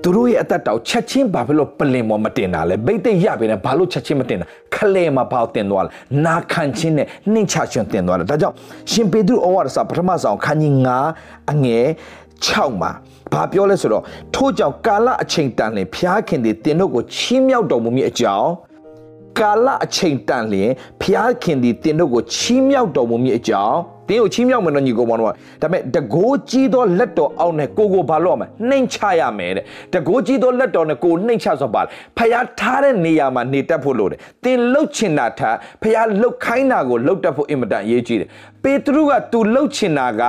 [0.02, 5.90] သူတို့ရဲ့အသက်တာကိုချက်ချင်းဘာဖြစ်လို့ပလင်ပေါ်မတင်တာလဲဘိတ်သိက်ရပြီနဲ့ဘာလို့ချက်ချင်းမတင်တာခလဲမှာဘာတင်သွားလဲ
[6.24, 8.56] နာခံခြင်းနဲ့နှိမ့်ချခြင်းတင်သွားတယ်ဒါကြောင့်
[8.90, 10.74] ရှင်ပေတရုဩဝါဒစာပထမဆောင်ခန်းကြီး
[11.14, 11.86] 9အငယ်
[12.44, 12.90] 6မှာ
[13.32, 14.02] ဘာပြောလဲဆိုတော့
[14.34, 18.50] ထို့ကြောင့်ကာလအချိန်တန်လင်ဖျားခင်တွေတင်တို့ကိုချီးမြှောက်တော်မူမည်အကြောင်း
[19.38, 20.70] ကာလအချိန်တန်လင်
[21.02, 23.78] ဖျားခင်ဒီတင်တို့ကိုချီးမြှောက်တော်မူမည်အကြောင်း
[24.09, 25.31] တင်းကိုချီးမြှောက်မယ်နော်ညီကောင်မောင်တို့က
[25.61, 31.81] ဒါပေမဲ့တကိုးကြီးသောလက်တော်အောက်နဲ့ကိုကိုဘာလို့ရမလဲနှိမ်ချရမယ်တဲ့တကိုးကြီးသောလက်တော်နဲ့ကိုနှိမ်ချဆိုပါ
[32.17, 38.29] ဖျားထားတဲ့နေရာမှာနေတတ်ဖို့လို့တယ်တင်းလှုပ်ချင်တာထားဖျားလှုပ်ခိုင်းတာကိုလှုပ်တတ်ဖို့အင်မတန်အရေးကြီးတယ်
[38.63, 40.23] ပေတရုက तू လှုပ်ချင်တာက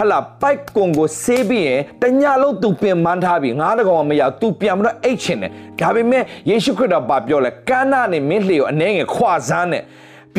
[0.00, 9.82] ဟလာပိုက်ကွန်ကိုဆေးပြီးရင်တညလုံး तू ပင်မန်းထားပြီးငါးတကောင်မရ तू ပြန်မတော့အိတ်ချင်တယ်ဒါပေမဲ့ယေရှုခရစ်တော်ဘာပြောလဲကန်းနာနဲ့မင်းလှေကိုအနှဲငယ်ခွာစမ်းနဲ့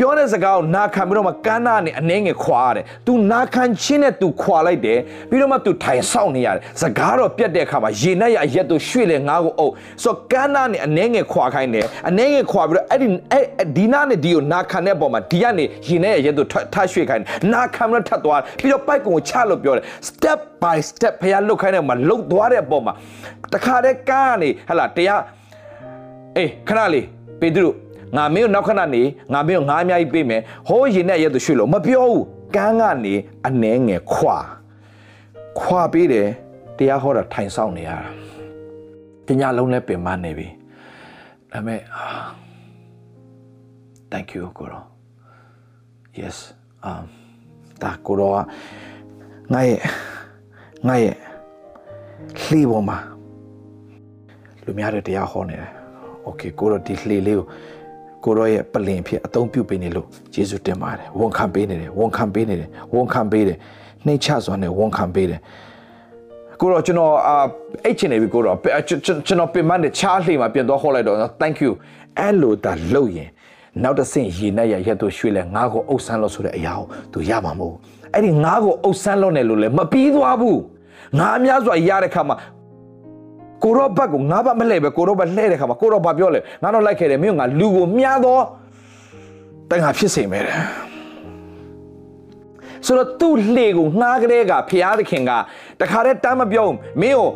[0.02, 4.98] ြောတဲ့စကားကိုနာခံပြီးတော့မှကန်းနာနဲ့အနှဲငယ်ခွာရတယ်။ तू နာခံချင်းနဲ့ तू ခွာလိုက်တယ်
[5.30, 9.72] ပြီးတော့မှ तू ထိုင်ဆောင်နေရတယ်။စကားတော့ပြတ်တဲ့အခါမှာရေနဲ့ရအရက်တို့ရွှေ့လေငါ့ကိုအုပ်
[10.04, 13.44] ဆိုကန်းနာနဲ့အနှဲငယ်ခွာခိုင်းတယ်။အနှဲငယ်ခွာပြီးတော့အဲ့ဒီအဲ့
[13.76, 22.94] ဒီနာနဲ့ဒီကိုနာခံတဲ့ပုံမှာဒီကနေရေနဲ့ရရက်တို့ထရွှေ့ခိုင်းတယ်။နာခံပြီးတော့ထပ်သွားပြီးတော့ပိုက်ကုံကိုချလို့ပြောတယ် step by step ဖရားလုတ်ခိုင်းတဲ့မှာလုတ်သွားတဲ့ပုံမှာ
[23.52, 25.22] တခါတည်းကန်းကနေဟလာတရား
[26.36, 27.06] အေးခဏလေး
[27.40, 27.68] ပေတရု
[28.17, 32.23] ငါမင်းကိုနောက်ခဏနေငါမင်းကိုငါးအများကြီးပေးမယ်ဟိုးရင်နဲ့ရဲသူရွှေ့လို့မပြောဘူး
[32.55, 33.13] ကန်းကနေ
[33.47, 34.37] အနှဲငယ်ခွာ
[35.59, 36.27] ခွာပေးတယ်
[36.77, 37.97] တရားဟောတာထိုင်ဆောင်နေရတာ
[39.27, 40.47] တညလုံးလဲပင်မနေပြီ
[41.51, 41.81] ဒါပေမဲ့
[44.11, 44.83] thank you ကိုရော
[46.19, 46.37] yes
[46.89, 47.03] um
[47.81, 48.31] ဒါကိုရော
[49.53, 49.79] ငါရဲ့
[50.87, 51.15] ငါရဲ့
[52.43, 52.97] လှေပေါ်မှာ
[54.63, 55.71] လူများတွေတရားဟောနေတယ်
[56.27, 57.45] okay ကိုရောဒီလှေလေးကို
[58.23, 63.57] ကိုရောရဲ့ပလင်ဖြစ်အသုံးပြုပေးနေလို့ယေရှုတင်ပါတယ်ဝန်ခံပေးနေတယ်ဝန်ခံပေးနေတယ်ဝန်ခံပေးတယ်
[64.05, 65.39] နှိမ့်ချစွာနဲ့ဝန်ခံပေးတယ်
[66.59, 67.35] ကိုတော့ကျွန်တော်အာ
[67.85, 68.57] အိတ်ချင်နေပြီကိုတော့
[68.87, 71.71] ကျွန်တော်ပင်မနဲ့ချားလှေမှာပြန်သွားခေါ်လိုက်တော့ thank you
[72.19, 73.29] အဲ့လိုဒါလုပ်ရင်
[73.83, 77.75] နောက်တစ်ဆင့်ရေနဲ့ရရက်တို့ရွှေ့လဲငါ့ကိုအုပ်ဆန်းလို့ဆိုတဲ့အရာကိုသူရမှာမဟုတ်
[78.13, 80.59] အဲ့ဒီငါ့ကိုအုပ်ဆန်းလို့နေလို့လဲမပြီးသွားဘူး
[81.19, 82.35] ငါအများစွာရတဲ့ခါမှာ
[83.63, 88.43] ကိုရောဘတ်ကိုငါဘတ်မလှည့်ပဲကိုရောဘတ်လှည့်တဲ့ခါမှာကိုရောဘတ်ပြောလေငါတော့လိုက်ခဲ့တယ်မင်းကငါလူကိုမြားတော့
[89.69, 90.57] တန်ခါဖြစ်စေမယ်တဲ့
[92.85, 95.31] ဆိုတော့သူ့လှေကိုငှားကလေးကဖျားသခင်က
[95.81, 97.27] တခါတည်းတမ်းမပြောဘူးမင်းကို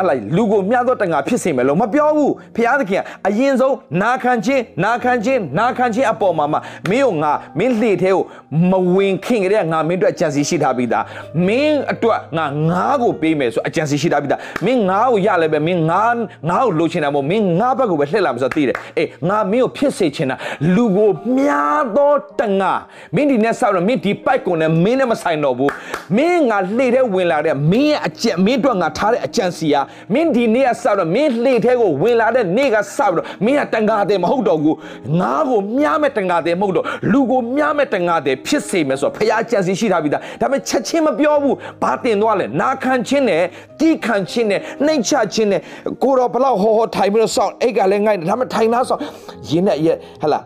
[0.00, 6.58] အလိုက်လူကိုမြတ်သောတန်ခါဖြစ်စေမယ်လို့မပြောဘူးဖျားသခင်ကအရင်ဆုံးနာခံခြင်းနာခံခြင်းနာခံခြင်းအပေါ်မှာမှ
[6.90, 8.22] မင်းကိုငါမင်းလှေထဲကို
[8.70, 11.04] မဝင်ခင်ကလေးကငါမင်းအတွက်အကြံစီရှိထားပြီးသား
[11.46, 20.36] မင်းအတွက်ငါငါးကိုပေးမယ်ဆိုအကြံစီရှိထားပြီးသားမင်းငါးကိုရလဲပဲမင်းငါးငါးကိုလိုချင်တာမဟုတ်မင်းငါးဘက်ကိုပဲလှည့်လာမှာဆိုသိတယ်အေးငါမင်းကိုဖြစ်စေချင်တာ
[20.74, 22.74] လူကိုမြတ်သောတန်ခါ
[23.14, 25.72] မင်းဒီနဲ့ဆောက်တော့မင်းဒီပိုက်ကုန်နဲ့မင်းနဲ့မဆိုင်တော့ဘူး
[26.16, 29.80] မင်းငါလှေထဲဝင်လာတဲ့မင်းရဲ့အကြံမင်းတို့ငါထားတဲ့အကြံစီဟာ
[30.14, 34.76] မင်းဒီနေ့ကစတော့မင်းလှေထဲကိုဝင်လာတဲ့နေ့ကစပြီးတော့မင်းကတန်ခါတယ်မဟုတ်တော့ဘူး
[35.20, 43.42] ငါကိုမြားမဲ့တန်ခါတယ်မဟုတ်တော့လူကိုမြားမဲ့တန်ခါတယ်ဖြစ်စေမယ်ဆိုတော့ဖခင်ကြံစီရှိထားပြီးသားဒါပေမဲ့ချက်ချင်းမပြောဘူးဘာတင်သွားလဲနာခံခြင်းနဲ့
[43.80, 45.60] တီးခံခြင်းနဲ့နှိမ်ချခြင်းနဲ့
[46.02, 49.02] ကိုတော့ဘလောက်ဟောဟောထိုင်ပြီးတော့စောင့်အိတ်ကလည်းငိုက်ဒါပေမဲ့ထိုင်သားစောင့်
[49.48, 49.88] ရင်းနဲ့ရ
[50.22, 50.40] ဟလာ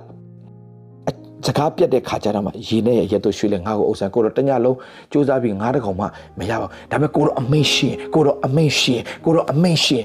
[1.47, 4.77] စကားပြတ်တဲ့ခါကျတော့မှရေနဲ့ရရက်တို့ရွှေ့လဲငါ့ကိုအုပ်ဆန်ကိုတော့တညလုံး
[5.13, 6.07] စူးစမ်းပြီးငါးတကောင်မှ
[6.39, 10.05] မရပါဘူးဒါပေမဲ့ကိုတော့အမိန်ရှင်ကိုတော့အမိန်ရှင်ကိုတော့အမိန်ရှင်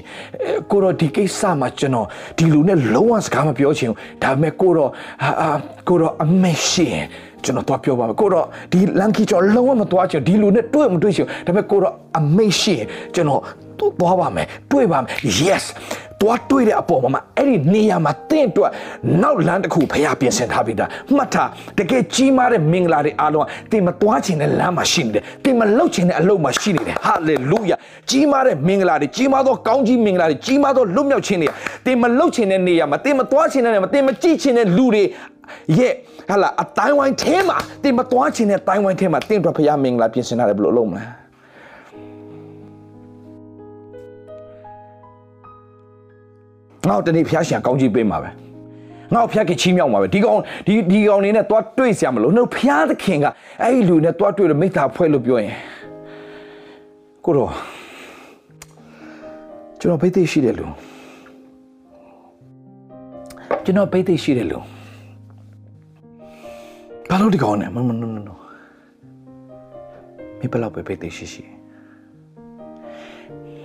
[0.70, 2.06] ကိုတော့ဒီကိစ္စမှာကျွန်တော်
[2.38, 4.90] ဒီလူနဲ့လုံးဝစကားမပြောချင်ဘူးဒါပေမဲ့ကိုတော့
[5.22, 5.50] ဟာ
[5.88, 6.98] ကိုတော့အမိန်ရှင်
[7.44, 12.82] ကျွန်တော်တော့ပြောပါမယ်ကိုတော့ဒီလန်ကီကျော်လုံးဝမသွားချင်ဒီလူနဲ့တွေ့မတွေ့ချင်ဒါပေမဲ့ကိုတော့အမိန်ရှင်
[13.14, 13.42] ကျွန်တော်
[13.80, 15.64] တော့သွားပါမယ်တွေ့ပါမယ် yes
[16.20, 18.70] တွားတွေ့တဲ့အပေါ်မှာအဲ့ဒီနေရာမှာတင့်အတွက်
[19.22, 27.76] နောက်လမ်းတစ်ခုဖရားပြင်ဆင်ထားပြီးသားမှတ်ထားတကယ်ကြီးမားတဲ့မင်္ဂလာတွေအားလုံးကတင်မတွားချင်တဲ့လမ်းမှာရှိနေတယ်တင်မလှုပ်ချင်တဲ့အလုပ်မှာရှိနေတယ်ဟာလေလုယာ
[28.10, 31.48] ကြီးမားတဲ့မင်္ဂလာတွေကြီးမားသောကောင်းကြီးမင်္ဂလာတွေကြီးမားသောလွတ်မြောက်ခြင်းတွေ
[31.86, 35.04] တင်မလှုပ်ချင်တဲ့နေရာမှာတင်မတွားချင်တဲ့နေရာမှာတင်မကြည့်ချင်တဲ့လူတွေ
[35.78, 35.92] ရဲ့
[36.30, 41.27] ဟာလာအတိုင်းဝိုင်းထဲမှာတင်မတွားချင်တဲ့တိုင်းဝိုင်းထဲမှာတင်အတွက်ဖရားမင်္ဂလာပြင်ဆင်ထားတယ်ဘယ်လိုလုပ်မလဲ
[46.86, 48.28] ငါ့ကိုတနေ့ဖျားရှင်ကောင်းကြီးပေးမှာပဲ
[49.14, 53.26] ငါ့ကိုဖျားခင်ချီးမြှောက်မှာပဲဒီကောင်ဒီဒီကောင်နေနဲ့သွားတွေ့စရာမလိုနှုတ်ဖျားသခင်က
[53.62, 55.54] အဲ့ဒီလူနဲ့သွားတွေ့လို့မိသားဖွဲ့လို့ပြောရင်
[57.24, 57.52] ကိုတော့
[59.80, 60.66] ကျွန်တော်ဘိသိရှိတယ်လူ
[63.64, 64.58] ကျွန်တော်ဘိသိရှိတယ်လူ
[67.08, 68.30] ဘာလို့ဒီကောင်နဲ့မမနနန
[70.40, 71.44] မဘယ်လောက်ပဲဘိသိရှိရှိ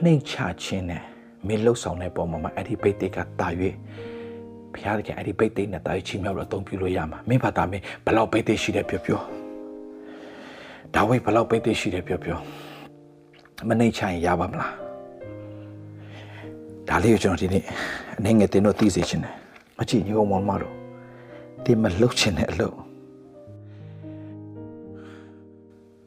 [0.03, 1.12] နှိမ်ချခြင်းနဲ့
[1.47, 3.47] မင်းလှုပ်ဆောင်တဲ့ပုံမှာအဲ့ဒီဘိတ်တိတ်ကတာ၍
[4.73, 9.21] ဘုရားသခင်အဲ့ဒီဘိတ်တိတ်နဲ့တာ၍ချီးမြှောက်တော့အသုံးပြုလို့ရမှာမင်းဘာသာမင်းဘလောက်ဘိတ်တိတ်ရှိတယ်ပြောပြော
[10.93, 12.37] ဒါဝိဘလောက်ဘိတ်တိတ်ရှိတယ်ပြောပြော
[13.67, 14.71] မနှိမ့်ချရင်ရပါမလား
[16.87, 17.63] ဒါလေးကိုကျွန်တော်ဒီနေ့
[18.17, 19.33] အနေငယ်တင်တော့သိစေချင်တယ်
[19.77, 20.73] မကြည့်ညီကောင်မောင်မတို့
[21.63, 22.75] ဒီမလှုပ်ချင်တဲ့အလုပ်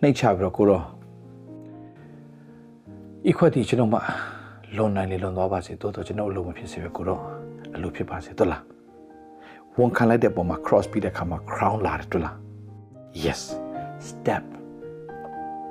[0.01, 0.85] နှိမ့်ချပြီးတော့ကိုတော့
[3.31, 4.01] ဤခွက်ဒီကျွန်တော်မှ
[4.75, 7.21] လွန်နိုင်လေလွန်သွားပါစေတိုးတော့ကျွန်တော်အလုပ်မဖြစ်စေပဲကိုတော့
[7.77, 8.63] အလုပ်ဖြစ်ပါစေတို့လား
[9.79, 12.35] ဝန်ခံလိုက်တဲ့ပုံမှာ cross ပြီးတဲ့ခါမှာ crown လာတယ်တို့လား
[13.25, 13.41] yes
[14.09, 14.45] step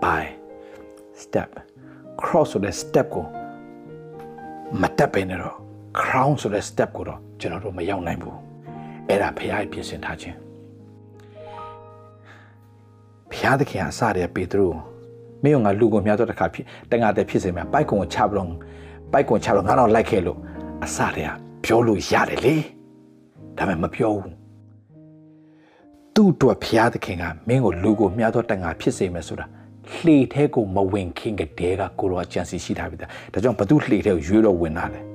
[0.04, 0.24] by
[1.24, 1.50] step
[2.22, 3.26] cross ဆိုတဲ့ step ကို
[4.82, 5.58] မတက်ပဲနဲ့တော့
[6.02, 8.38] crown ဆိုတဲ့ step ကိုတော့ကျွန်တော်တို့မရောက်နိုင်ဘူး
[9.10, 10.38] အဲ့ဒါဖခင်ပြင်ဆင်ထားခြင်း
[13.32, 14.68] ဖခင်သခင်အစရတဲ့ပေတရု
[15.44, 18.50] မင်းကငါလူကိုမြတ်တော့တခါဖြစ်တန်ငါတဲ့ဖြစ်စေမှာပိုက်ကုံကိုချပြီးတော့
[19.12, 20.40] ပိုက်ကွန်ချတော့ငါတော့လိုက်ခဲ့လို့
[20.84, 21.32] အစတည်းက
[21.64, 22.56] ပြောလို့ရတယ်လေ
[23.58, 24.36] ဒါပေမဲ့မပြောဘူး
[26.16, 29.46] သူ့အတွက်ဖျားသခင်ကမင်းကိုလူကိုမြှားတော့တန်ငါဖြစ်စေမယ်ဆိုတာ
[29.96, 33.08] လှေထဲကိုမဝင်ခင်ကတည်းကကိုရောကြံစီရှိထားပြီဒါ
[33.44, 35.06] ကြောင့်ဘသူလှေထဲကိုရွေးတော့ဝင်လာတယ်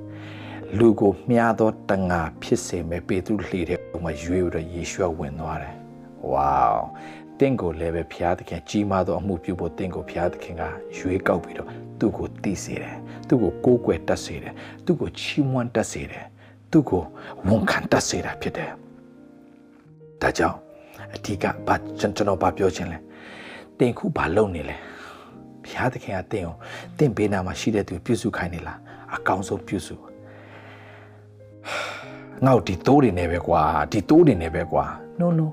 [0.79, 5.75] လူကိုမြှားတော့တန်ငါဖြစ်စေမယ်ပေသူလှေထဲကိုမှရွေးတော့ယေရှုဝင်သွားတယ်
[6.31, 6.55] ဝေါ
[7.39, 10.63] တင့်ကိုလည်းပဲဘုရားသခင်ကြီးမားသောအမှုပြုဖို့တင့်ကိုဘုရားသခင်က
[10.97, 11.69] ရွေးကောက်ပြီးတော့
[12.01, 12.97] သူ့ကိုတည်စေတယ်
[13.29, 16.25] သူ့ကိုကိုးကွယ်တတ်စေတယ်သူ့ကိုချီးမွမ်းတတ်စေတယ်
[16.71, 17.03] သူ့ကို
[17.49, 18.71] ဝန်ခံတတ်စေတာဖြစ်တယ်
[20.23, 20.59] ဒါကြောင့်
[21.15, 22.99] အဓိကဘာကျွန်တော်ဘာပြောချင်လဲ
[23.79, 24.77] တင်ခုဘာလုပ်နေလဲ
[25.63, 26.55] ဘုရားသခင်ကတင်ကို
[26.99, 28.79] တင့်ဘေးနာမှာရှိတဲ့သူပြုစုခိုင်းနေလား
[29.15, 29.97] အကောင်းဆုံးပြုစု
[32.45, 34.85] ငါ့ဒီတိုးတွေနဲ့ပဲကွာဒီတိုးတွေနဲ့ပဲကွာ
[35.21, 35.47] no no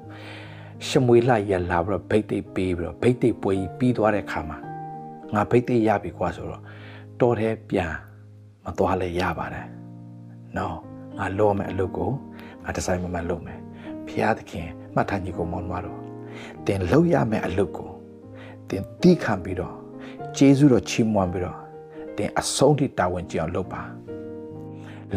[0.88, 4.58] ရှမွေလာရလာပြီးတော့ဘိတ်သိပ်ပေးပြီးတော့ဘိတ်သိပ်ပွဲကြီးပြီးသွားတဲ့ခါမှာ
[5.34, 6.64] ငါဘိတ်သိပ်ရပြီကွာဆိုတော့
[7.20, 7.94] တော်တဲ့ပြန်
[8.66, 9.68] မသွားလဲရပါတယ်
[10.58, 10.68] no
[11.18, 12.12] ငါလောမယ်အလုပ်ကို
[12.64, 13.60] ငါဒီဇိုင်းမမလုပ်မယ်
[14.08, 16.00] ဖျားသခင်မှတ်ထားညီကိုမောင်မတော်
[16.66, 17.92] တင်လုပ်ရမယ်အလုပ်ကို
[18.70, 19.76] တင်တီးခံပြီးတော့
[20.38, 21.58] ကျေးဇူးတော်ချီးမွမ်းပြီးတော့
[22.18, 23.82] တင်အဆုံးထိတာဝန်ကျအောင်လုပ်ပါ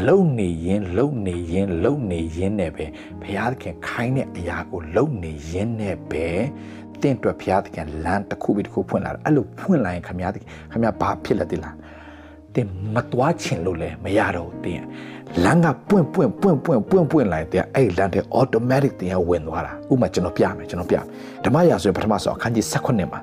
[0.06, 2.86] လုံနေရင်လုံနေရင်လုံနေရင်နဲ့ပဲ
[3.20, 6.26] ဘုရားသခင်ခိုင်းတဲ့အရာကိုလုံနေရင်နဲ့ပဲ
[7.01, 11.75] တင့်အတွက်ဘုရားသခင်လမ်းတစ်ခုပြီးတစ်ခုဖွင့်လာတယ်အဲ့လိုဖွင့်လာရင်ခမရသခင်ခမရဘာဖြစ်လဲတိလား
[12.55, 14.81] တင်မတွားချင်လို့လဲမရတော့ဘူးတင်
[15.43, 20.97] လမ်းကပွင့်ပွင့်ပွင့်ပွင့်ပွင့်ပွင့်လာတဲ့အဲ့လမ်းတဲ့ automatic တင်ရဝင်သွားတာဥပမာကျွန်တော်ပြမယ်ကျွန်တော်ပြ
[21.45, 23.19] ဓမ္မရာဆိုရင်ပထမဆုံးအခန်းကြီး16မှာ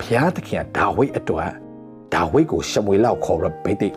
[0.00, 1.50] ဘုရားသခင်ကဒါဝိဒ်အတွက်
[2.14, 3.94] ဒါဝိဒ်ကိုရှမွေလောက်ခေါ်ရဘိသိက်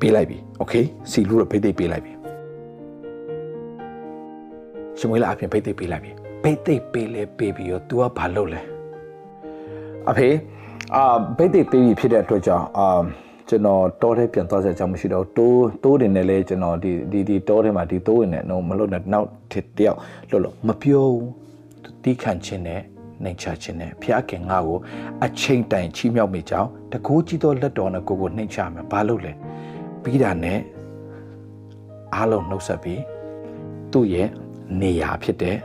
[0.00, 0.74] ပေးလိုက်ပြီโอเค
[1.10, 2.12] စီလူတော့ဘိသိက်ပေးလိုက်ပြီ
[4.98, 6.12] ရှမွေလအပြင်ဘိသိက်ပေးလိုက်ပြီ
[6.43, 8.61] ဘိသိက်ပေးလဲပေးပြီးတော့ तू ကဘာလုပ်လဲ
[10.09, 10.29] အဖေ
[10.95, 11.03] အာ
[11.37, 12.87] ဘိသိက်ပေးပြီးဖြစ်တဲ့အတွက်ကြောင့်အာ
[13.49, 21.27] ကျွန်တော်တောထဲပြန်သွားစရာအကြောင်းမရှိတော့တိုးတိုးတင်နဲ့လဲကျွန်တော်ဒီဒီဒီတောထဲမှာဒီတိုးဝင်နဲ့တော့မလုပ်နဲ့နောက်တစ်တယောက်လို့လို့မပြောဘူး
[22.03, 22.81] တီးခံခြင်းနဲ့
[23.23, 24.77] နိုင်ချခြင်းနဲ့ဖျားခင်ငါကို
[25.25, 29.31] အချိန်တိုင်ချီးမြှောက်မိကြောင်းတကူကြီးသောလက်တော်နဲ့ကိုကိုနှိမ်ချမယ်ဘာလို့လဲ
[30.03, 30.59] ပြီးတာနဲ့
[32.15, 33.01] အားလုံးနှုတ်ဆက်ပြီး
[33.91, 34.27] သူ့ရဲ့
[34.81, 35.57] နေရာဖြစ်တဲ့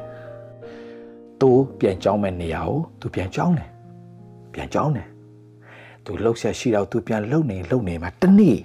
[1.41, 3.69] သူပြန်ကြောင်းမဲ့နေရာကိုသူပြန်ကြောင်းတယ်
[4.55, 5.07] ပြန်ကြောင်းတယ်
[6.05, 8.59] သူလှုပ်ဆက်ရှိတော့သူပြန်လှုပ်နေလှုပ်နေမှာတနေ့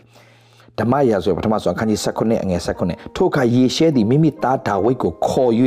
[0.80, 5.52] ဓမ္မရာဆိုပထမဆုံးအခန်းကြီး16အငယ်16ထိုအခါယေရှဲသည်မိမိသားဒါဝိဒ်ကိုခေါ်၍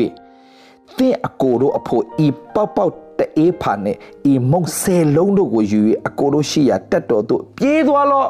[0.97, 3.97] သင်အကိုတို့အဖို့ဤပေါက်ပေါက်တအေးဖာနဲ့
[4.31, 8.29] ဤမုံဆယ်လုံးတို့ကိုယူ၍အကိုတို့ရှိရာတက်တော်တို့ပြေးသွားလော့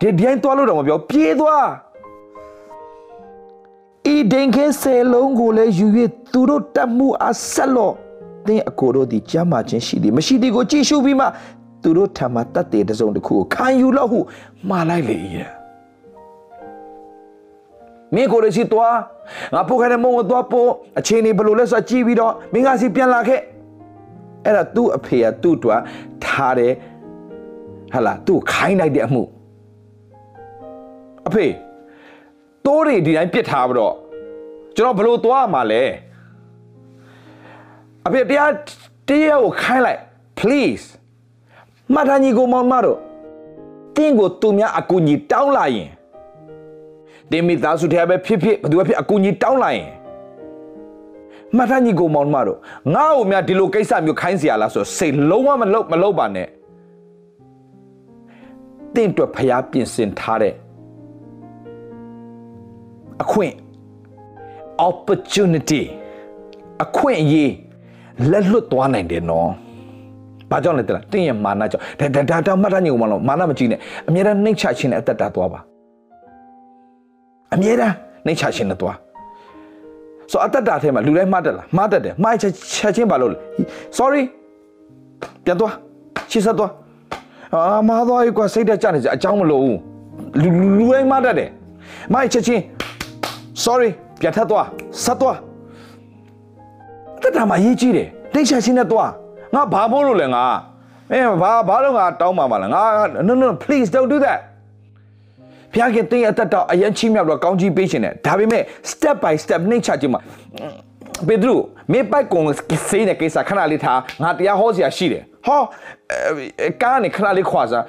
[0.00, 1.87] ဒီဒီတိုင်းသွားလို့တော့မပြောပြေးသွားဤ
[4.32, 5.86] ဒင်ခဲဆယ်လုံးကိုလည်းယူ၍
[6.32, 7.94] သူတို့တက်မှုအဆက်လော့
[8.46, 11.26] သင်အကိုတို့သည်ကြမ်းမာခြင်းရှိသည်မရှိသည်ကိုကြည့်ရှုပြီးမှ
[11.82, 14.20] သူတို့ထံမှတတ်တဲ့တစုံတစ်ခုကိုခံယူလို့ဟု
[14.68, 15.16] မှားလိုက်လေ၏
[18.14, 18.96] မင်းကိုယ်စီတွား
[19.54, 23.40] ငါပို့ခိုင်းတဲ့မုံကိုတွားပို့အချိန်နေဘယ်လိုလဲဆိုကြည့်ပြီးတော့မင်းကစီပြန်လာခဲ့
[24.44, 25.82] အဲ့ဒါသူ့အဖေကသူ့တွား
[26.24, 26.72] ထားတယ်
[27.92, 29.22] ဟာလာသူ့ခိုင်းလိုက်တဲ့အမှု
[31.26, 31.46] အဖေ
[32.64, 33.94] တိုးတွေဒီတိုင်းပြစ်ထားပြီးတော့
[34.77, 35.83] ကျွန်တော်ဘယ်လိုတွားမှာလဲ
[38.05, 38.51] အဖေတရား
[39.07, 40.01] တရားကိုခိုင်းလိုက်
[40.39, 40.85] please
[41.93, 42.99] မထာညီကိုမောင်မတို့
[43.95, 45.89] တင်းကိုသူများအကူကြီးတောင်းလာရင်
[47.29, 49.89] တင်းမိသားစုထဲပဲဖြစ်ဖြစ်ဘယ်သူပဲဖြစ်အကူကြီးတောင်းလာရင်
[51.57, 52.59] မထာညီကိုမောင်မတို့
[52.93, 56.47] ငါ့ကိုများဒီလိုကိစ္စမျိုးခိုင်းเสียလားဆိုစိတ်လုံးဝမလုပ်မလုပ်ပါနဲ့
[58.95, 60.53] တင်းအတွက်ဖျားပြင်ဆင်ထားတဲ့
[63.21, 63.53] အခွင့်
[64.88, 65.82] opportunity
[66.82, 67.52] အခွင့်အရေး
[68.30, 69.48] လက်လွတ်သွားနိုင်တယ်နော်။
[70.50, 71.84] ဘာကြောင့်လဲတဲ့လားတင်းရဲ့မာနကြောင့်
[72.16, 75.60] ဒါဒါဒါမှတ်ထားညို့မလို့မာနမကြည့်နဲ့အမြဲတမ်းနှိမ့်ချခြင်းနဲ့အသက်တာသွားပါ။
[77.54, 77.94] အမြဲတမ်း
[78.26, 78.96] နှိမ့်ချခြင်းနဲ့သွား။
[80.30, 83.38] ဆိုအသက်တာထဲမှာလူတိုင်းမှားတတ်လားမှားတတ်တယ်မှားချက်ချက်ချင်းဘာလို့လဲ
[83.98, 84.22] sorry
[85.44, 85.74] ပြန်သွား
[86.30, 86.72] ရှင်းဆက်သွား
[87.54, 89.78] အာမှားသွားပြီကွာစိတ်တက်ကြနေစအကြောင်းမလို့ဘူး
[90.40, 91.50] လူလူတိုင်းမှားတတ်တယ်
[92.12, 92.62] မှားချက်ချင်း
[93.64, 94.66] sorry ပြန်ထပ်သွား
[95.04, 95.38] ဆက်သွား
[97.22, 99.10] တက်တာမှရေးကြည့်တယ်တိတ်ချချင်းနဲ့သွား
[99.54, 100.44] ငါဘာမို့လို့လဲငါ
[101.10, 102.82] မင်းဘာဘာလို့ငါတောင်းပါမလားငါ
[103.28, 104.40] no no please don't do that
[105.72, 110.20] ဖျားခင်တင်းအသက်တော့အရင်ချင်းမြောက်တော့ကောင်းကြီးပေးရှင်တယ်ဒါပေမဲ့ step by step နှိမ့်ချခြင်းမှာ
[111.28, 111.56] ပေဒရု
[111.92, 112.42] မေပိုက်ကုံ
[112.88, 115.60] စေးတဲ့ကိစ္စခဏလေးထားငါတရားဟောစရာရှိတယ်ဟော
[116.82, 117.84] ကားနေခဏလေးခွာစား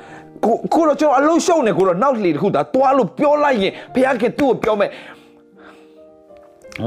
[0.45, 4.89] ကိုကိုတော့ကျွန်တော်အလုံးရှုံနေကိုတော့နောက်လေတခုဒါတွားလို့ပြောလိုက်ရင်ဘုရားခင်သူ့ကိုပြောမယ်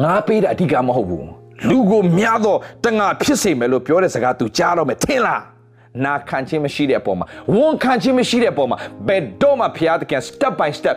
[0.01, 1.27] ငါပေးတာအဓိကမဟုတ်ဘူး
[1.69, 5.43] လူကိုများတော့တငါဖြစ်စေမယ်လို့ပြောတဲ့စကား तू ကြားတော့မယ်ထင်လား
[6.05, 8.77] နာခံခြင်းမရှိတဲ့အပေါ်မှာဝန်ခံခြင်းမရှိတဲ့အပေါ်မှာ
[9.09, 10.97] ဘယ်တော့မှဖျားသခင် step by step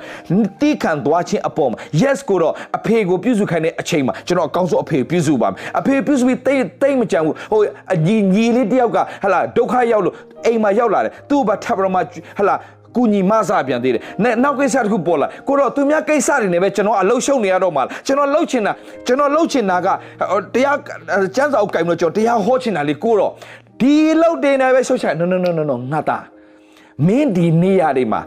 [0.60, 7.62] တီးခံသွားခြင်းအပေါ်မှာ yes ကိုတော့အဖေကိုပြုစုခိုင်းတဲ့အချိန်မှာကျွန်တော်အကောင်းဆုံးအဖေပြုစုပါမယ်အဖေပြုစုပြီးတိတ်တိတ်မကြံဘူးဟို
[7.94, 12.00] အညီညီလေးတယောက်ကဟလာဒုက္ခရောက်လို့အိမ်မှာရောက်လာတယ်သူ့ဘာထပ်ပြီးတော့မှ
[12.38, 12.56] ဟလာ
[12.96, 14.02] ကူညီမဆပြန်သေးတယ်။
[14.44, 18.74] နောက်ကိစ္စတစ်ခုပေါ်လာကိုတော့သူများကိစ္စတွေနဲ့ပဲကျွန်တော်အလုရှုံနေရတော့မှာကျွန်တော်လှုပ်ချင်တာ
[19.06, 19.88] ကျွန်တော်လှုပ်ချင်တာက
[20.54, 20.78] တရား
[21.36, 23.32] ကျမ်းစာအုပ်ကင်လို့ကျွန်တော်တရားဟောချင်တာလေကိုတော့
[23.82, 26.18] ဒီလှုပ်တင်နေပဲရှုပ်ချင် no no no no no ငါတာ
[27.08, 28.22] မင်းဒီနေရာတွေမှာ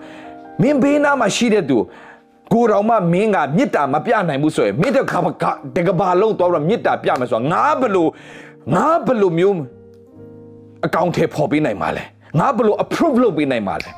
[0.62, 1.78] မင်းဘေးနားမှာရှိတဲ့သူ
[2.52, 8.10] ကိုတော်မှမင်းကမေတ္တာမပြနိုင်ဘူးဆိုရင်မင်းတကဘာတကဘာလုံးတော့မေတ္တာပြမယ်ဆိုတော့ငါဘလို့
[8.74, 9.56] ငါဘလို့မျိုး
[10.86, 12.04] အကောင့်ထဲပေါ်ပေးနိုင်မှာလဲ
[12.38, 13.90] ငါဘလို့ approve လုပ်ပေးနိုင်မှာလဲ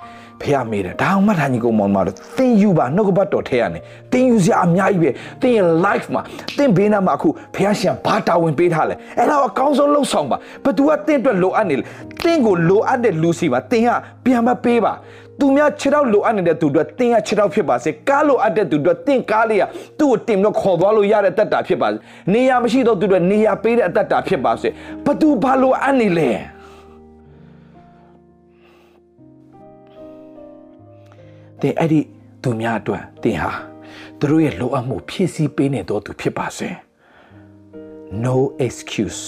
[0.42, 3.78] ဖះမေးတယ်ဒါအောင်မှတ်ထားညီကောင်မောင်မတော်သင်ယူပါနှုတ်ကပတ်တော်ထဲကနေ
[4.12, 5.10] သင်ယူစရာအများကြီးပဲ
[5.42, 6.22] သင်ရဲ့ life မှာ
[6.58, 11.84] သင်ဘေးနားမှာအခုဖះရှင်ဘာတာဝန်ပေးထားလဲအဲ့ဒါအကောင်းဆုံးလှုပ်ဆောင်ပါဘသူကသင်အတွက်လိုအပ်နေလဲ
[12.24, 13.88] သင်ကိုလိုအပ်တဲ့လူစီမှာသင်က
[14.24, 14.94] ပြန်မပေးပါ
[15.40, 19.64] သူများခြေထောက်လိုအပ်နေတဲ့သူတို့တင်းရခြေထောက်ဖြစ်ပါစေကားလိုအပ်တဲ့သူတို့တင်းကားလေးက
[19.98, 21.96] သူ့ကိုတင်ပြီးခေါ်သွားလို့ရတဲ့တက်တာဖြစ်ပါစေ
[22.32, 24.68] နေရာမရှိတော့သူတို့နေရာပေးတဲ့အတက်တာဖြစ်ပါစေ
[25.06, 26.30] ဘသူဘာလိုအပ်နေလဲ
[31.62, 32.00] တဲ့အဲ့ဒီ
[32.42, 33.52] သူများအတွက်တင်ဟာ
[34.18, 36.68] သူတို့ရဲ့လိုအပ်မှုဖြည့်ဆည်းပေးနေတော့သူဖြစ်ပါစေ
[38.24, 39.22] no excuse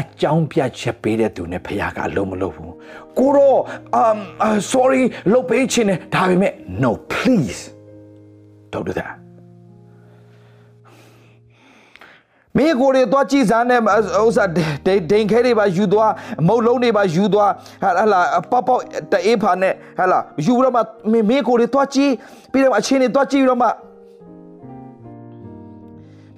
[0.00, 2.72] အကြောင်းပြချက်ပေးတဲ့သူနဲ့ဖခင်ကအလုံးမလုပ်ဘူး
[3.18, 3.60] ကိုတော့
[4.02, 6.52] um uh, sorry လုပ်ပေးခြင်းနဲ့ဒါပေမဲ့
[6.84, 7.60] no please
[8.72, 9.25] don't do that
[12.56, 13.80] မင်းကိုတွေသွားကြည်စားနဲ့
[14.26, 14.50] ဥစား
[15.10, 16.12] ဒိန်ခဲတွေပါယူသွား
[16.46, 17.50] မုတ်လုံးတွေပါယူသွား
[17.82, 18.76] ဟာလာပေါပေါ
[19.12, 20.80] တအေးဖာနဲ့ဟာလာယူတော့မှ
[21.28, 22.10] မင်းကိုတွေသွားကြည်
[22.52, 23.68] ပြီးတော့အချင်းတွေသွားကြည်တော့မှ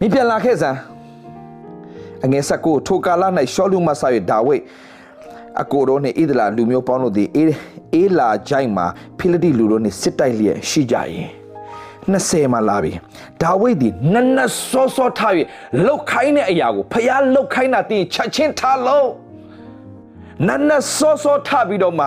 [0.00, 0.78] မင်းပြန်လာခဲ့စမ်း
[2.24, 3.22] အငယ်ဆက်ကိုထိုကာလ၌
[3.54, 4.62] ရှောလူမဆာ၍ဒါဝိတ်
[5.62, 7.56] အကိုတို့နှင့်ဣဒလာလူမျိုးပေါင်းတို့သည်အေး
[7.94, 8.86] အေးလာကြိုက်မှာ
[9.18, 10.96] ဖိလိတိလူတို့နှင့်စစ်တိုက်လျက်ရှိကြ၏
[12.12, 12.92] 20မှာလာပြီ
[13.42, 15.32] ဒါဝိဒ်ဒီနက်နက်စောစောထား၍
[15.84, 19.08] လှုပ်ခိုင်းတဲ့အရာကိုဖျားလှုပ်ခိုင်းတာတင်းချက်ချင်းထားလို့
[20.46, 22.06] နက်နက်စောစောထားပြီးတော့မှ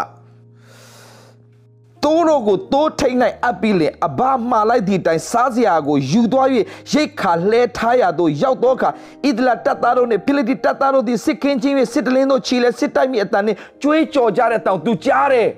[2.04, 6.48] တိုးတို့ကိုတိုးထိန်နိုင်အပ်ပြီးလေအဘမှားလိုက်သည့်တိုင်စားစရာကိုယူသွား၍
[6.92, 8.90] ရိတ်ခါလှဲထားရသို့ရောက်တော့ခါ
[9.28, 15.50] ဣဒလတပ်သားတို့နှင့်ဖိလိတိတပ်သားတို့သည်စစ်ကင်းချင်း၍စစ်တလင်းတို့ချီလဲစစ်တိုက်မိအတန်နှင့်ကြွေးကြော်ကြတဲ့တောင်သူကြားတယ်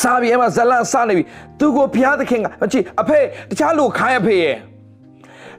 [0.00, 1.24] စားပြီးအမဇလန်စားနေပြီ
[1.58, 3.18] သူကိုဘုရားသခင်ကကြည့်အဖေ
[3.50, 4.56] တခြားလူခိုင်းအဖေရဲ့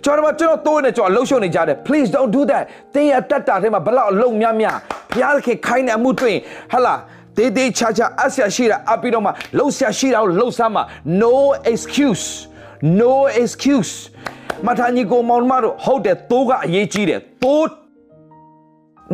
[0.04, 4.78] ကျွန်တော်ကျွန်တော်တိုးနေကျွန်တော်လှုပ်ရှုပ်နေကြတယ် please don't do that တင်းရတက်တာထဲမှာဘလောက်အလုံးများများ
[5.12, 6.38] ဘုရားသခင်ခိုင်းတဲ့အမှုတွင်
[6.74, 6.96] ဟလာ
[7.38, 10.84] တေးသေးချာချာအဆရာရှိတာအပြီးတော့မှလှုပ်ရှားရှိတာကိုလှုပ်ဆမ်းမှာ
[11.24, 11.36] no
[11.72, 12.26] excuse
[13.02, 13.94] no excuse
[14.66, 17.72] မထာညီကိုမောင်မတို့ဟုတ်တယ်တိုးကအရေးကြီးတယ်တိုး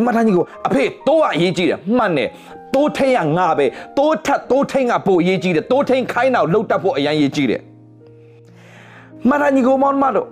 [0.06, 2.30] မထာညီကိုအဖေတိုးကအရေးကြီးတယ်မှန်တယ်
[2.76, 3.66] တိုးထိန်ကငါပဲ
[3.98, 7.62] တိုးထက်တိုးထိန်ကပိုအရေးကြီးတယ်တိုးထိန်ခိုင်းတော့လှုပ်တတ်ဖို့အရင်ရေးကြီးတယ်
[9.30, 10.28] မထာညီကိုမောင်မတို့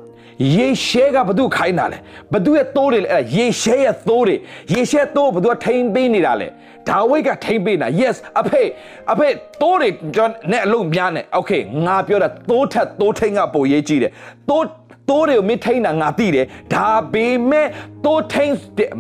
[0.55, 1.97] ရေရှဲကဘသူခိုင်းတာလဲ
[2.33, 4.35] ဘသူရဲ့သိုးတွေလဲအဲ့ဒါရေရှဲရဲ့သိုးတွေ
[4.73, 6.47] ရေရှဲသိုးဘသူကထိန်ပေးနေတာလဲ
[6.89, 8.63] ဒါဝိတ်ကထိန်ပေးနေတာ yes အဖေ
[9.11, 9.27] အဖေ
[9.61, 14.11] သိုးတွေကျွန်နဲ့အလုံးများနေ okay ငါပြောတာသိုးထက်သိုးထိန်ကပိုရေးကြည့်တယ်
[14.49, 14.65] သိုး
[15.09, 17.67] သိုးတွေကိုမင်းထိန်တာငါသိတယ်ဒါပေမဲ့
[18.05, 18.53] သိုးထိန်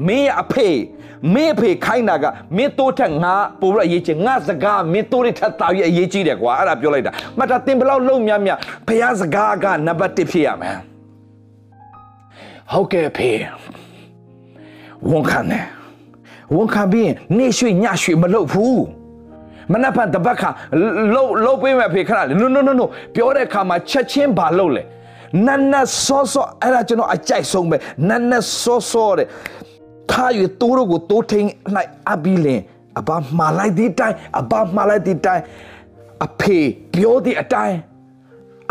[0.07, 0.69] မင်းရဲ့အဖေ
[1.33, 2.25] မင်းအဖေခိုင်းတာက
[2.57, 10.77] မင်းသိုးထက်ငါပိုပြီးအရေးကြီးငါစကားမင်းသိုးတွေထက်တာပြီးအရေးကြီးတယ်ကွာအဲ့ဒါပြောလိုက်တာမှတ်တာတင်ဘလောက်လုံးများများဘုရားစကားကနံပါတ်1ဖြစ်ရမယ်
[12.71, 13.29] ဟုတ်ကဲ့ဖေ
[15.09, 15.65] ဝန်ခံတယ်
[16.55, 18.83] ဝန်ခံပြီးရင်နေရွှေညရွှေမလုပ်ဘူး
[19.71, 20.49] မနက်ဖြန်တပတ်ခါ
[21.11, 24.83] လှုပ်လှုပ်ပေးမယ်ဖေခဏလေ no no no no ပြောတဲ့အခါမှာချက်ချင်းဘာလုပ်လဲ
[25.45, 27.77] နတ်နတ်စောစောအဲ့ဒါကျွန်တော်အကြိုက်ဆုံးပဲ
[28.07, 29.27] နတ်နတ်စောစောတဲ့
[30.11, 32.61] ထားရတိုးတို့ကိုတိုးထိန်လိုက်အပီးလင်
[32.99, 35.41] အဘမှားလိုက်တဲ့တိုင်အဘမှားလိုက်တဲ့တိုင်
[36.25, 36.57] အဖေ
[36.93, 37.77] ပြောတဲ့အတိုင်း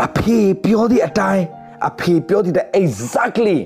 [0.05, 1.43] အဖေပြောတဲ့အတိုင်း
[1.87, 3.59] အဖေပြောတဲ့ exactly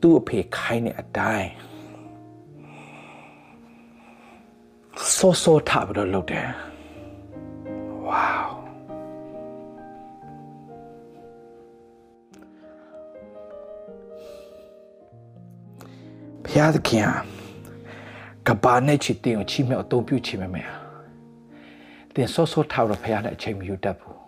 [0.00, 1.50] သူ့အဖေခိုင်းတဲ့အတိုင်း
[5.16, 6.48] စောစောထပြီးတော့လုပ်တယ်
[8.06, 8.59] ဝေါ
[16.50, 17.06] ဘုရားသခင်
[18.46, 20.68] ကဘာနဲ့ချစ်တင်ကိုချီးမြှောက်အသုံးပြုချင်မယ်မယ်
[22.14, 24.18] တင်စောစောထတော့ဘုရားနဲ့အချိန်မယူတတ်ဘူး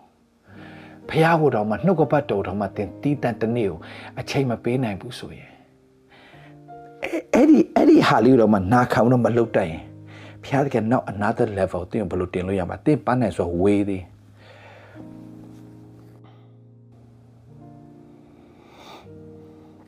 [1.09, 3.77] ဘုရားကိုတော့မှနှုတ်ကပတ်တော်တော်မှတင်တီးတန်တနေ့ကို
[4.19, 5.49] အချိန်မပေးနိုင်ဘူးဆိုရင်
[7.33, 9.83] အဲ့ဒီအဲ့ဒီဟာလေးတော့မှနာခံတော့မလုပ်တတ်ရင်
[10.43, 14.03] ဖျားတဲ့နောက် another level တင်ဘယ်လိုတင်လို့ရမှာတင်ပန်းနိုင်ဆိုဝေးသေး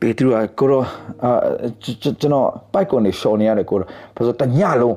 [0.00, 0.82] ပေထရကိုရော
[1.24, 1.30] အာ
[2.02, 4.96] ကျွန်တော်ပိုက်ကွန်နေရှော်နေရတယ်ကိုရောဘာလို့တညလုံး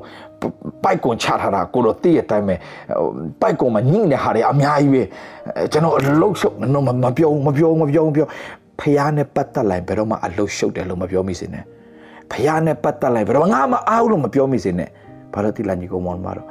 [0.84, 2.54] ပိုက်ကွန်ချထားတာကိုတော့တည့်ရတိုင်းပဲ
[3.40, 5.02] ပိုက်ကွန်မှာညိတဲ့ဟာတွေအများကြီးပဲ
[5.72, 8.26] ကျွန်တော်အလုတ်ရှုပ်တော့မပြောမပြောမပြောမပြော
[8.80, 11.64] ဖះနဲ့ပတ်သက်လိုက်ဘယ်တော့မှအလုတ်ရှုပ်တယ်လို့မပြောမိစေနဲ့
[12.32, 14.88] ဖះနဲ့ပတ်သက်လိုက်ဘယ်တော့ငါမအားလို့မပြောမိစေနဲ့
[15.34, 16.46] ဘာလို့တိလာညီကောင်မောင်မတော့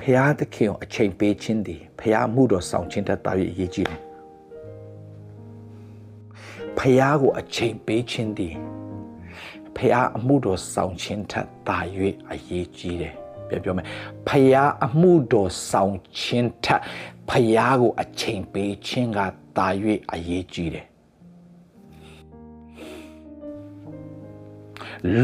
[0.00, 4.05] ဖះသခင်ကိုအချိန်ပေးခြင်းဒီဖះမှုတော်ဆောင်ခြင်းတတ်တာရအရေးကြီးတယ်
[6.78, 8.50] ဖះကိုအချိန်ပေးခြင်းဒီ
[9.76, 11.78] ဖះအမှုတော်ဆောင်ခြင်းထက်တာ၍
[12.30, 13.14] အရေးကြီးတယ်
[13.48, 13.86] ပြောပြောမယ်
[14.28, 16.80] ဖះအမှုတော်ဆောင်ခြင်းထက်
[17.28, 19.18] ဖះကိုအချိန်ပေးခြင်းက
[19.56, 19.68] တာ၍
[20.12, 20.86] အရေးကြီးတယ်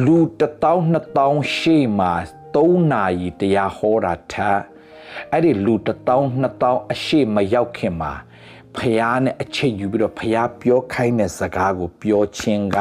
[0.05, 0.83] လူ1000
[1.17, 2.13] 2000ရှေ့မှာ
[2.55, 4.61] 3နာရီတရားဟောတာထက်
[5.33, 8.13] အဲ့ဒီလူ1000 2000အရှိမရောက်ခင်မှာ
[8.79, 12.79] ဖះနဲ့အချိန်ယူပြီးတော့ဖះပြောခိုင်းတဲ့စကားကို ပြောခြင်းက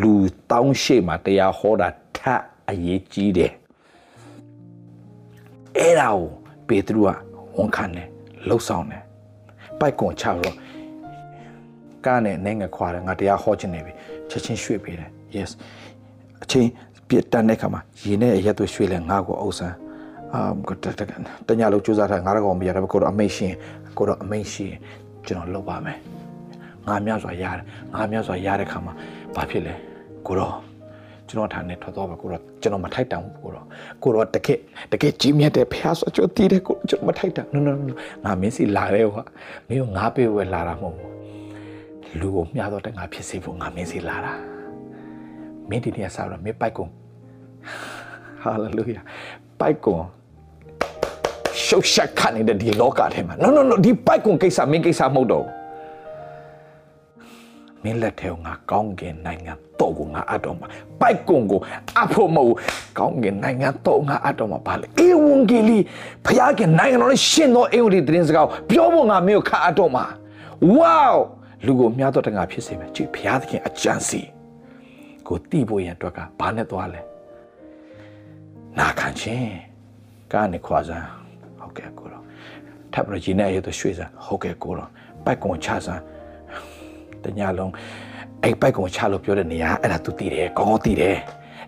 [0.00, 0.14] လူ
[0.50, 3.52] တောင်းရှိမှတရားဟောတာထပ်အရေးကြီးတယ်
[5.76, 6.24] အဲ့ဒါကို
[6.68, 7.16] ပေတရုက
[7.56, 8.08] ဝန်ခံတယ်
[8.48, 9.02] လှုပ်ဆောင်တယ်
[9.80, 10.54] ပိုက်ကွန်ချတော့
[12.06, 13.92] ကားနဲ့နိုင်ငံခွာတယ်ငါတရားဟောခြင်းနေပြီ
[14.30, 15.50] ချက်ချင်းရွှေ့ပေးတယ် yes
[16.42, 16.68] အချင်း
[17.08, 19.76] ပြတ်တန်းတဲ့ခါမှာရေနဲ့ရက်သွေးရွှေ့လဲငါ့ကိုအုပ်ဆန်း
[20.34, 20.40] အာ
[21.48, 23.54] တညလုံးစူးစမ်းထားငါတော့မရတော့ကိုတော့အမိတ်ရှင်
[23.98, 24.72] ကိုတော့အမိတ်ရှင်
[25.28, 25.98] ကျွန်တော်လုပ်ပါမယ်
[26.88, 27.64] ငါများစွာရတယ်
[27.94, 28.94] ငါများစွာရတဲ့ခါမှာ
[29.34, 29.74] ဘာဖြစ်လဲ
[30.26, 30.54] ကိုတော့
[31.28, 33.66] ကျွန်တော်ထားနေထွက်သွားပါကိုတော့ကျွန်တော်မထိုက်တန်ဘူးကိုတော့
[34.02, 34.58] ကိုတော့တကယ်
[34.92, 37.92] တကယ်ကြီးမြတ်တဲ့ဖះဆိုကျွန်တော်တည်တယ်ကိုကျွန်တော်မထိုက်တန် no no no
[38.24, 39.24] ငါမင်းစီလာတယ်ကွာ
[39.68, 41.12] မင်းကငါပေးဝဲလာတာမဟုတ်ဘူး
[42.20, 44.32] လူကိုမျှတော့တဲ့ငါဖြစ်စေဖို့ငါမင်းစီလာတာ
[45.68, 46.90] မင်းဒီနေ့ဆောက်တော့မင်းပိုက်ကုန်
[48.44, 49.02] hallelujah
[49.60, 50.02] ပိုက်ကုန်
[51.68, 55.46] ရှုပ်ရှက်ခနေတဲ့ဒီလောကထဲမှာ no no no ဒီပိုက်ကုန်ကိစ္စမင်းကိစ္စမဟုတ်တော့
[57.82, 60.66] မင်းလက်ထဲကငါကောင်းကင်နိုင်ငံတော့ကိုငါအပ်တော့မှာ
[61.00, 61.60] ပိုက်ကုန်ကို
[62.00, 62.54] အဖို့မဟုတ်
[62.98, 65.78] ကောင်းကင်နိုင်ငံတော့ငါအပ်တော့မှာဘာလဲအေဝံဂေလိ
[66.26, 70.04] ဖခင်နိုင်ငံတော်ရှင်သောအေဝံဂေလိသတင်းစကားကိုပြောဖို့ငါမင်းကိုခါအပ်တော့မှာ
[70.76, 71.06] ဝေါ
[71.66, 73.16] လူကိုမြတ်တော့တငါဖြစ်စေမယ်ကြည့်ဖ
[73.48, 74.20] ခင်အကြံစီ
[75.26, 77.00] ကိုတိဖို့ရန်အတွက်ကဘာနဲ့သွားလဲ
[78.78, 79.50] နာခံခြင်း
[80.32, 81.17] ကနေခွာစမ်းဟုတ်
[81.78, 82.22] ကဲ့ကိုတော့
[82.92, 84.90] ထပ်ပြီးဂျင်းနဲ့ရတော့ရွှေ့စမ်းဟုတ်ကဲ့ကိုတော့
[85.24, 86.02] ပိုက်ကွန်ချစမ်း
[87.22, 87.72] တညလုံး
[88.42, 91.16] အဲ့ပိုက်ကွန်ချလို့ပြောတဲ့နေရာအဲ့ဒါ तू တည်တယ်ကောင်းကောင်းတည်တယ်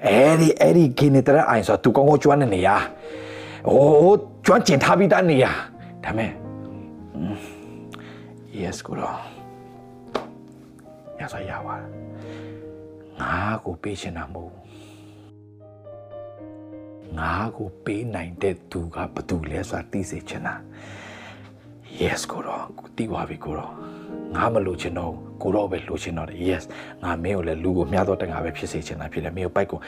[0.06, 2.76] အဲ့ဒီအဲ့ဒီဂင်းနေတဲ့အိုင်ဆို तू ကောင်းကောင်းကျွမ်းတဲ့နေရာ
[3.68, 5.52] အိုးကျွမ်းကျင်ထားပြီးသားနေရာ
[6.04, 6.30] ဒါမဲ့
[8.60, 9.16] yes ကိုတော့
[11.20, 11.76] ရစားရပါ
[13.20, 13.32] ငါ
[13.66, 14.59] ကိုပေးချင်တာမဟုတ်
[17.18, 20.54] ငါကိုပေးနိုင်တဲ့သူကဘသူလဲဆိုတာသိစေချင်တာ
[22.00, 22.64] yes ကိုတော့
[22.96, 23.72] တီးသွားပြီကိုတော့
[24.36, 26.64] ငါမလို့ချင်တော့ကိုတော့ပဲလို့ချင်တော့တယ် yes
[27.04, 29.78] ငါမင်းကိုလည်းလူကိုမြားတော့တငါပဲဖြစ်စေချင်တာဖြစ်တယ်မင်းကိုပိုက်ကို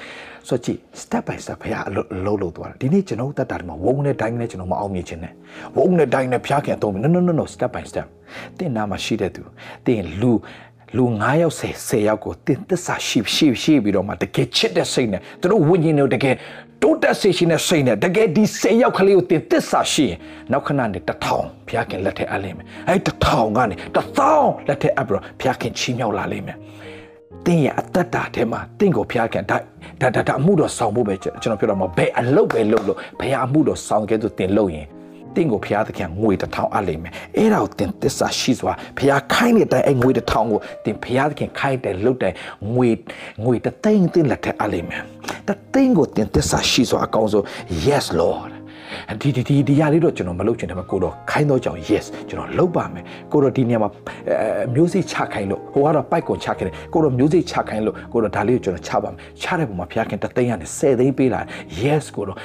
[0.49, 5.35] ဆိုကြည့် step by step ဖရားအလုပ်လုပ်လုပ်သွားတာဒီနေ့ကျွန်တော်တက်တာဒီမှာဝုန်းနဲ့ဒိုင်းနဲ့ကျွန်တော်မအောင်မြင်ချင်တယ်
[5.77, 8.07] ဝုန်းနဲ့ဒိုင်းနဲ့ဖျားခင်အသုံး no no no no step by step
[8.59, 9.43] တင်နာမှာရှိတဲ့သူ
[9.87, 10.33] တင်လူ
[10.97, 16.35] လူ9ယောက်10 10ယောက်ကိုတင်သစ္စာရှိရှိရှိပြီးတော့မှတကယ်ချစ်တဲ့စိတ်နဲ့သူတို့ဝိညာဉ်တွေတကယ်
[16.83, 20.18] တိုးတက်စေရှင်တဲ့စိတ်နဲ့တကယ်ဒီ10ယောက်ကလေးကိုတင်သစ္စာရှိရင်
[20.53, 26.57] နောက်ခဏနဲ့တထောင်ဘုရားခင်လက်ထက်အပ်လိမ့်မယ်အဲတထောင်ကနေတသောင်းလက်ထက်အပ်ပြီးတော့ဘုရားခင်ချီးမြှောက်လာလိမ့်မယ်
[27.47, 29.57] တင်းရဲ့အသက်တာထဲမှာတင့်ကိုဘုရားခင်ဒါ
[30.01, 34.87] ဒါဒါအမှုတော်ဆောင်ဖို့ပဲကျွန်တော်ပြောတော့မှာဘယ်အလုပ်ပဲလုပ်လို့ဘုရားအမှုတော်ဆောင်ခဲ့သူတင်လို့ရင်
[35.37, 42.35] တင့်ကိုဘုရားသခင်ငွေတစ်ထောင်အပ်လိမ့်မယ်အဲ့ဒါကိုတင်သစ္စာရှိစွာဘုရားခိုင်းတဲ့အတိုင်းအဲ့ငွေတစ်ထောင်ကိုတင်ဘုရားသခင်ခိုင်းတဲ့လုတ်တဲ့
[42.74, 42.89] ငွေ
[43.45, 45.03] ငွေတသိန်းတင်လက်ထက်အပ်လိမ့်မယ်
[45.49, 47.45] တသိန်းကိုတင်သစ္စာရှိစွာအကောင်းဆုံး
[47.87, 48.51] yes lord
[49.20, 53.90] ဒီဒီဒီဒီရလေးတော့ကျွန်တော်မလုပ်ချင်တယ်မကိုတော့ခိုင်းတော့ကြောင် yes ကျွန်တော်လုပ်ပါမယ်ကိုတော့ဒီနေရာမှာ
[54.74, 61.40] မျိုးစိချခိုင်းလို့ဟိုကတော့ပိုက်ကွန်ချခိုင်းတယ်ကိုတော့မျိုးစိချခိုင်းလို့ကိုတော့ဒါလေးကိုကျွန်တော်ချပါမယ်ချတဲ့ပုံမှာဖျားခင်တသိန်းကနေ10သိန်းပေးလာ
[61.82, 62.36] yes ကိုတော့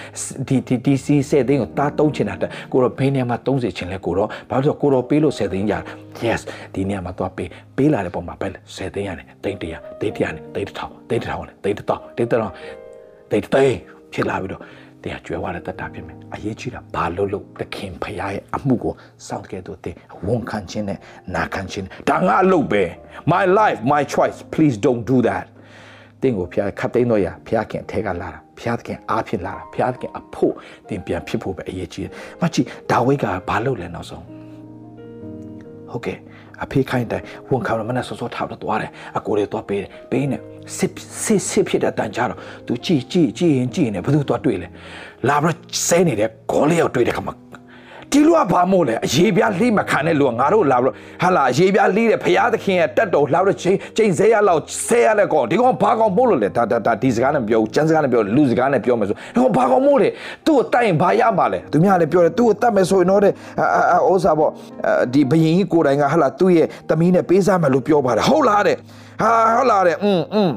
[0.48, 5.84] ဒီဒီဒီစီ10သိန်းကိုတားတုံးချင်တာတက်ကိုတော့ဘယ်နေရာမှာ30ချင်လဲကိုတော့ဘာလို့ဆိုကိုတော့ပေးလို့10သိန်းရတယ်
[6.26, 6.42] yes
[6.74, 12.52] ဒီနေရာမှာသွားပေးပေးလာတဲ့ပုံမှာပဲ10သိန်းရတယ်သိန်း100သိန်း100နဲ့သိန်း1000သိန်း1000နဲ့သိန်း1000သိန်း1000
[13.30, 13.78] သိန်းသိန်း
[14.14, 14.62] ဖြစ်လာပြီးတော့
[15.04, 18.94] တရားကျွဲဝါတဲ့တတ်တာဖြစ်မယ်အရေးကြီးတာဘာလို့လို့တခင်ဖရားရဲ့အမှုကို
[19.28, 19.96] စောင့်ကြဲတော့တဲ့
[20.28, 21.00] ဝန်ခံခြင်းနဲ့
[21.36, 22.84] နာခံခြင်းဒါငါအလုပ်ပဲ
[23.34, 25.46] my life my choice please don't do that
[26.22, 30.54] တင်းကိုဖရားခတ်သိမ်းတော့ရဖရားခင်အထက်ကလာတာဖရားခင်အားဖြစ်လာတာဖရားခင်အဖို့
[30.88, 34.24] တင်ပြန်ဖြစ်ဖို့ပဲအရေးကြီးတယ်မကြည့်ဒါဝိတ်ကဘာလုပ်လဲနောက်ဆုံး
[35.92, 36.18] ဟုတ်ကဲ့
[36.64, 40.38] အဖေခိုင်းတယ်ဝန်ခံမနဲ့စောစောထားတော့သွားတယ်အကိုလေးသွားပေးတယ်ပေးနေ
[40.78, 40.92] စစ်
[41.24, 44.68] စစ်စစ်ဖြစ်တဲ့တန်ကြတော့သူကြည်ကြည်ကြည်ရင်ကြည်နေဘယ်သူသွားတွေ့လဲ
[45.28, 47.34] လာပြီးဆဲနေတဲ့ခေါ်လေးရောက်တွေ့တဲ့ခါမှာ
[48.12, 60.10] ဒီလူကဘာမို့လဲအရေးပြားလိမခံတဲ့လူကငါတို့လာပြီးတော့ဟာလာအရေးပြားလိတဲ့ဘုရားသခင်ရဲ့တက်တော်လာပြီးတော့ချိန်ချိန်ဆဲရလောက်ဆဲရလက်ကောင်ဒီကောင်ဘာကောင်ပို့လို့လဲဒါဒါဒါဒီစကားနဲ့ပြောကျန်းစကားနဲ့ပြောလူစကားနဲ့ပြောမယ်ဆိုဒီကောင်ဘာကောင်မို့လဲ
[60.46, 63.34] သူ့ကိုတိုက်ရင်ဘာရမှာလဲသူများလည်းပြောတယ်သူ့ကိုတတ်မယ်ဆိုရင်တော့တဲ့
[64.12, 64.52] ဩစာပေါ့
[65.14, 68.78] ဒီဘယင်ကြီးကိုယ်တိုင်ကဟာလာသူ့ရဲ့သမီးနဲ့ပေးစားမယ်လို့ပြောပါတယ်ဟုတ်လားတဲ့
[69.22, 70.56] ဟာဟုတ်လားတဲ့အင်းအင်း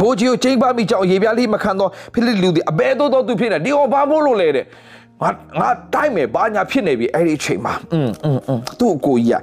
[0.00, 4.64] ဘိုးကြီးကိုချိန်ပါမိကြောင်ရေပြားလေးမခံတော့ဖိလိလူသည်အဘဲတော့တော့သူဖြစ်နေဒီဟောဘာမို့လို့လဲတဲ့
[5.21, 5.29] ငါ
[5.59, 9.41] ငါတိုက်မယ်ဘာညာဖြစ်နေပြီအဲ့ဒီအချိန်မှာอืมอืมอืมသူ့အကိုကြီးက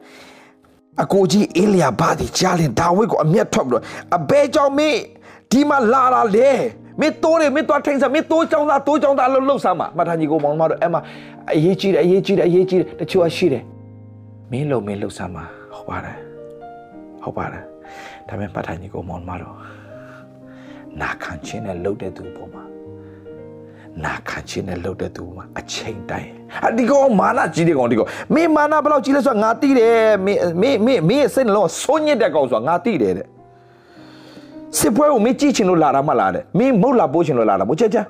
[1.02, 3.84] အကိုကြီးအေလျာဘာဒီကြားလင်ဒါဝိတ်ကိုအမျက်ထွက်ပြီးတော့
[4.16, 4.96] အဘဲကြောင့်မေး
[5.50, 6.50] ဒီမှာလာလာလေ
[7.00, 11.00] မင်းတိုးတယ်မင်းသွားထိန်စားမင်းတိုးကြောင်းသားတိုးကြောင်းသားလို့လှုပ်ဆမ်းမှာမထာကြီးကိုမောင်မတို့အဲ့မှာ
[11.54, 13.64] အရေးကြီးတယ်အရေးကြီးတယ်အရေးကြီးတယ်တချို့ကရှိတယ်
[14.50, 15.44] မင်းလုံမင်းလှုပ်ဆမ်းမှာ
[15.74, 16.16] ဟုတ်ပါတယ်
[17.22, 17.62] ဟုတ်ပါတယ်
[18.28, 19.54] ဒါပေမဲ့မထာကြီးကိုမောင်မတို့
[21.00, 22.62] နာခံခြင်းနဲ့လှုပ်တဲ့သူပေါ်မှာ
[24.05, 26.29] နာခံခြင်းနဲ့လှုပ်တဲ့သူမှာအချိန်တိုင်း
[26.67, 33.27] အဒီကောင်မာနကြီးတဲ့ကောင်ဒီကောင်မင်းမာနဘယ်လောက်ကြီးလဲဆိုတော့ငါသိတယ်မင်းမင်းမင်းမင်းစိတ်နှလုံးဆုံးညစ်တဲ့ကောင်ဆိုတာငါသိတယ်တဲ့
[34.79, 38.05] စစ်ပွဲကိုမင်းကြည့်ချင်လို့လာတာမလားတဲ့မင်းမဟုတ်လာပို့ချင်လို့လာတာမို့ချက်ချက်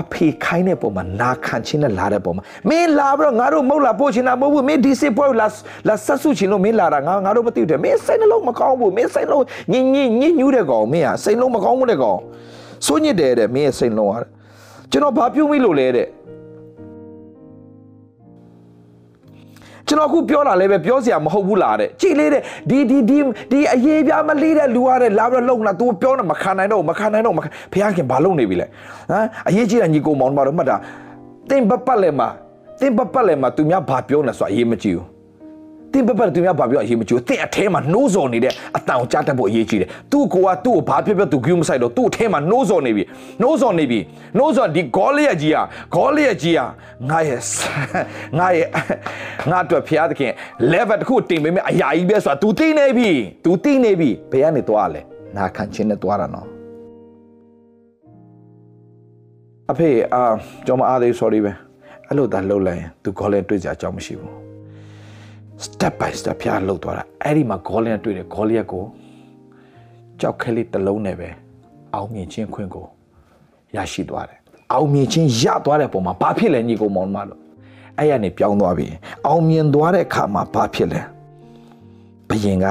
[0.00, 5.46] အဖေခိုင်းတဲ့ပုံမှာနာခံခြင်းနဲ့လာတဲ့ပုံမှာမင်းလာပြီးတော့ငါတို့မဟုတ်လာပို့ချင်တာမဟုတ်ဘူးမင်းဒီစစ်ပွဲကိုလာ
[5.88, 12.18] လာဆက်စုချင်လို့မင်းလာတာငါငါတို့မသိဘူးတဲ့မင်းစိတ်နှလုံးမကောင်းဘူးမင်းစိတ်နှလုံးညင်ညင်ညင်ညူးတဲ့ကောင်မင်းဟာစိတ်နှလုံးမကောင်းဘူးတဲ့ကောင်
[12.86, 14.20] စိုးညစ်တယ်တဲ့မင်းရဲ့စိတ်နှလုံးဟာ
[14.90, 16.08] ကျွန်တော်ဘာပြုတ်မိလို့လဲတဲ့
[19.88, 23.18] ကျွန်တော်ခုပြောတာလည်းပဲပြောစရာမဟုတ်ဘူးလားတဲ့ကြည်လေးတဲ့ဒီဒီဒီ
[23.52, 27.40] ဒီအရေးပြမလေးတဲ့လူရတဲ့လာပြီးတော့လုံလာ तू ပြောနေမခံနိုင်တော့မခံနိုင်တော့မ
[27.72, 30.76] ဖះခင်ဘာလုပ်နေပြီလဲဟမ်အရေးကြီးတဲ့ညီကိုမောင်တို့မှတ်တာ
[31.50, 32.28] တင်ပပတ်လဲမှာ
[32.80, 35.17] တင်ပပတ်လဲမှာ तू များဘာပြောနေဆိုအရေးမကြီးဘူး
[35.98, 43.04] တင်းပက်ပက်သူများဘာပြောအရေးမကြီးဘူးတင့်အထဲမှာနှိုးစော်နေတဲ့အတန်ကိုကြားတတ်ဖို့အရေးကြီးတယ်သူ့ကိုကသူ့ကိုဘာဖြစ်ဖြစ်သူကူးမဆိုင်တော့သူ့အထဲမှာနှိုးစော်နေပြီ
[43.42, 43.98] နှိုးစော်နေပြီ
[44.36, 45.56] နှိုးစော်ဒီဂေါလိယကြီးက
[45.94, 46.60] ဂေါလိယကြီးက
[47.10, 47.40] ငါရဲ့
[48.38, 48.68] ငါရဲ့
[49.50, 50.32] ငါအတွက်ဖျားသခင်
[50.72, 53.10] level တစ်ခုတင်ပေးမယ်အရာကြီးပဲဆိုတာ तू သိနေပြီ
[53.44, 55.00] तू သိနေပြီဘယ်ကနေသွားလဲ
[55.36, 56.46] နာခံခြင်းနဲ့သွားတာနော်
[59.70, 60.22] အဖေအာ
[60.66, 61.52] ကျွန်မအားသေး sorry ပဲ
[62.08, 64.47] အဲ့လိုသာလှုပ်လိုက်ရင် तू ခေါ်လဲတွေ့ကြအကြောင်းမရှိဘူး
[65.64, 68.84] step by step ဖျားလှုပ်သွားတာအဲ့ဒီမှာဂေါလျက်တွေ့တယ်ဂေါလျက်ကို
[70.20, 71.28] ကြောက်ခဲလေးတစ်လုံးနဲ့ပဲ
[71.94, 72.86] အောင်မြင်ခြင်းခွင့်ကို
[73.76, 74.38] ရရှိသွားတယ်
[74.72, 77.40] အောင်မြင်ခြင်းရသွားတဲ့ပုံမှာဘာဖြစ်လဲညီကောင်မောင်မလို့
[77.98, 78.86] အဲ့ရနေပြောင်းသွားပြီ
[79.26, 81.00] အောင်မြင်သွားတဲ့အခါမှာဘာဖြစ်လဲ
[82.28, 82.66] ဘယင်က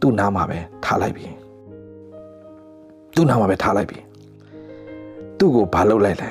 [0.00, 1.26] သူ့နားမှာပဲထားလိုက်ပြီ
[3.14, 3.98] သူ့နားမှာပဲထားလိုက်ပြီ
[5.38, 6.30] သူ့ကိုဘာလုပ်လိုက်လဲ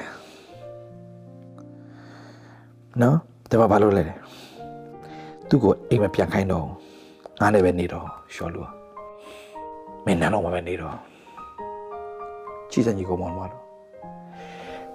[3.01, 3.17] နော်
[3.49, 4.24] ဒါမှဘာလုပ်လိုက်လဲ
[5.49, 6.67] သူ့ကိုအိမ်မပြန်ခိုင်းတော့
[7.41, 8.61] ငါနဲ့ပဲနေတော့ရှော်လူ
[10.05, 10.95] မင်းနန်းတော့မပဲနေတော့
[12.71, 13.61] ကြည်စံကြီးကိုမောင်မတော့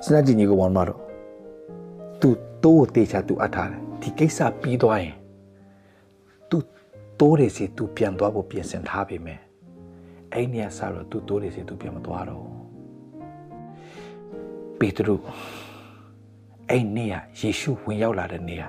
[0.04, 0.98] စနကြီးကြီးကိုမောင်မတော့
[2.20, 2.28] သူ
[2.64, 5.16] တိုးကိုတေချာသူအပ်ထားတယ်ဒီကိစ္စပြီးသွားရင်
[6.50, 6.58] သူ
[7.20, 9.40] တိုးတယ်စီသူပြန်သွားဖို့ပြင်ဆင်ထားပြီမယ်
[10.32, 12.44] အဲ့နေရာစတော့သူတိုးတယ်စီသူပြန်မသွားတော့
[14.78, 15.14] ပေတရု
[16.70, 18.68] အဲ့နေရာယေရှုဝင်ရောက်လာတဲ့နေရာ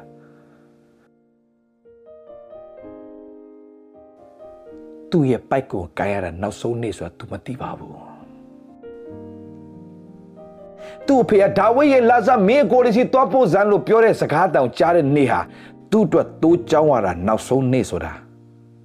[5.11, 8.11] သူ့ရဲ့ပိုက်ကိုကိုင်ရတာနောက်ဆုံးနေ့ဆိုတာ तू မသိပါဘူး
[11.07, 15.39] သူ့ဖေကဒါဝိဒ်ရဲ့လာဇာမင်းကိုရစီတော့ပို့ဇန်လို့ပြောတဲ့စကားတောင်ကြားတဲ့နေ့ဟာ
[15.91, 18.13] သူ့အတွက်တိုးကြောင်းရတာနောက်ဆုံးနေ့ဆိုတာ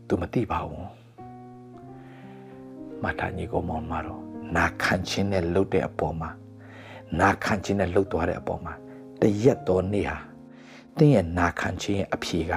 [0.08, 0.86] तू မသိပါဘူး
[3.02, 4.20] မထာညီကိုမောင်မတော်
[4.56, 6.30] နာခံခြင်းနဲ့လှုပ်တဲ့အပေါ်မှာ
[7.20, 8.74] နာခံခြင်းနဲ့လှုပ်သွားတဲ့အပေါ်မှာ
[9.20, 10.18] တရက်တော်နေ့ဟာ
[10.98, 12.52] တင်းရဲ့နာခံခြင်းရဲ့အဖြေက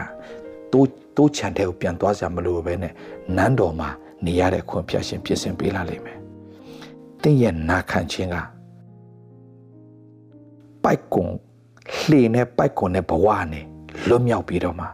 [0.73, 2.93] တိုးတိုးချန်တဲ့ကိုပြန်သွားစရာမလိုပဲနဲ့
[3.35, 3.89] နန်းတော်မှာ
[4.25, 6.17] နေရတဲ့ခွင့်ဖြတ်ရှင်ပြင်ဆင်ပေးလာလိမ့်မယ်။
[7.21, 8.35] တင်းရဲ့နာခံခြင်းက
[10.83, 11.25] ပိုက်ကုံ
[11.99, 13.65] လှေနဲ့ပိုက်ကုံနဲ့ဘဝနဲ့
[14.07, 14.85] လွတ်မြောက်ပြီးတော့မှ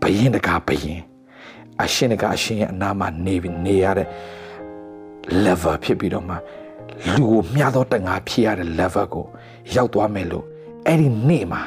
[0.00, 1.04] ဘယင်းတကားဘယင်း
[1.82, 3.34] အရှင်တကားအရှင်ရဲ့အနာမှာနေ
[3.66, 4.08] နေရတဲ့
[5.44, 6.36] level ဖြစ်ပြီးတော့မှ
[7.14, 9.26] လူကိုမျှသောတငါဖြစ်ရတဲ့ level ကို
[9.74, 10.44] ရောက်သွားမယ်လို့
[10.86, 11.62] အဲ့ဒီနေ့မှာ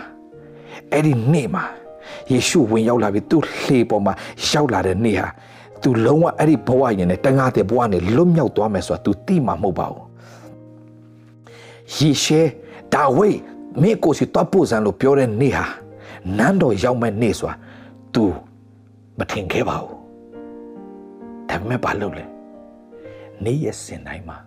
[0.92, 1.64] အဲ့ဒီနေ့မှာ
[2.32, 4.14] ယေရှုဝင်ရောက်လာပြီးသူ့လှေပေါ်မှာ
[4.50, 5.28] ရောက်လာတဲ့နေ့ဟာ
[5.82, 10.06] သူလုံးဝအဲ့ဒီဘဝရင်နဲ့တငါတဲ့ဘဝနဲ့လွတ်မြောက်သွားမယ်ဆိုတာ तू သိမှာမဟုတ်ပါဘူး
[11.98, 12.42] ယေရှဲ
[12.94, 13.38] ဒါဝိဒ်
[13.82, 15.66] မိကိုစီတော့ပို့စံလို့ပြောတဲ့နေ့ဟာ
[16.38, 17.56] နန်းတော်ရောက်မဲ့နေ့ဆိုတာ
[18.14, 18.24] तू
[19.20, 19.98] မထင်ခဲ့ပါဘူး
[21.50, 22.26] ဒါပေမဲ့ဘာလုပ်လဲ
[23.44, 24.38] နေ့ရက်စင်တိုင်းမှာ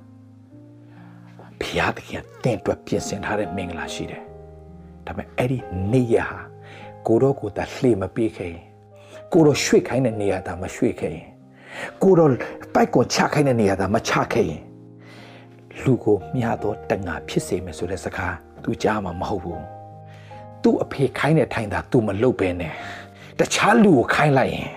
[1.61, 4.23] ဘုရားသခင်တင့်အတွက်ပြင်ဆင်ထားတဲ့မင်္ဂလာရှိတယ်
[5.07, 5.59] ဒါပေမဲ့အဲ့ဒီ
[5.93, 6.41] နေ့ရက်ဟာ
[7.08, 8.64] ကိုတော့ကိုတာလှေမပြေးခဲ့ရင်
[9.34, 11.28] ကိုတော့ရွှေ့ခိုင်းတဲ့နေရာတာမရွှေ့ခဲ့ရင်
[12.04, 12.32] ကိုတော့
[12.74, 14.62] ပိုက်ကိုချခိုင်းတဲ့နေရာတာမချခဲ့ရင်
[15.84, 18.34] လူကိုမျှတော့တငါဖြစ်စေမယ်ဆိုတဲ့စကား
[18.64, 19.62] तू ကြားမှာမဟုတ်ဘူး
[20.64, 22.74] तू အဖေခိုင်းတဲ့ထိုင်တာ तू မလုပ်ပဲနဲ့
[23.40, 24.70] တခြားလူကိုခိုင်းလိုက်ရင်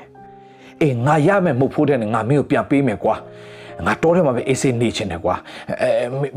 [0.82, 3.14] အေးငါရမယ်မဟုတ်ဖို့တဲ့ငါမင်းကိုပြန်ပေးမယ်ကွာ
[3.86, 5.34] ငါတော်တယ်မှာပဲအေးစေးနေချင်တယ်ကွာ
[5.82, 5.88] အဲ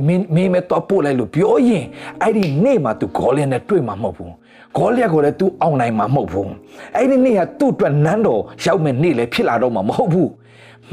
[0.08, 1.86] မင်းမင်းမတော့ပို့လိုက်လို့ပြောရင်
[2.22, 4.34] အဲ့ဒီနေ့မှာ तू ဂေါ်လျန်နဲ့တွေ့မှာမဟုတ်ဘူး
[4.77, 6.51] ဂေါလျက်ကိုလည်း तू အောင်နိုင်မှာမဟုတ်ဘူး
[6.97, 10.31] အဲ့ဒီနေ့ကသူ့အတွက်နန်းတော်ရောက်မဲ့နေ့လည်းဖြစ်လာတော့မှာမဟုတ်ဘူး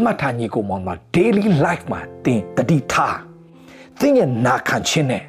[0.04, 3.18] မှတ်ထားညီကိုမောင်မှာ daily life မှာတင်တတိထား
[4.00, 5.24] သင်ရဲ့နာခံခြင်းနဲ့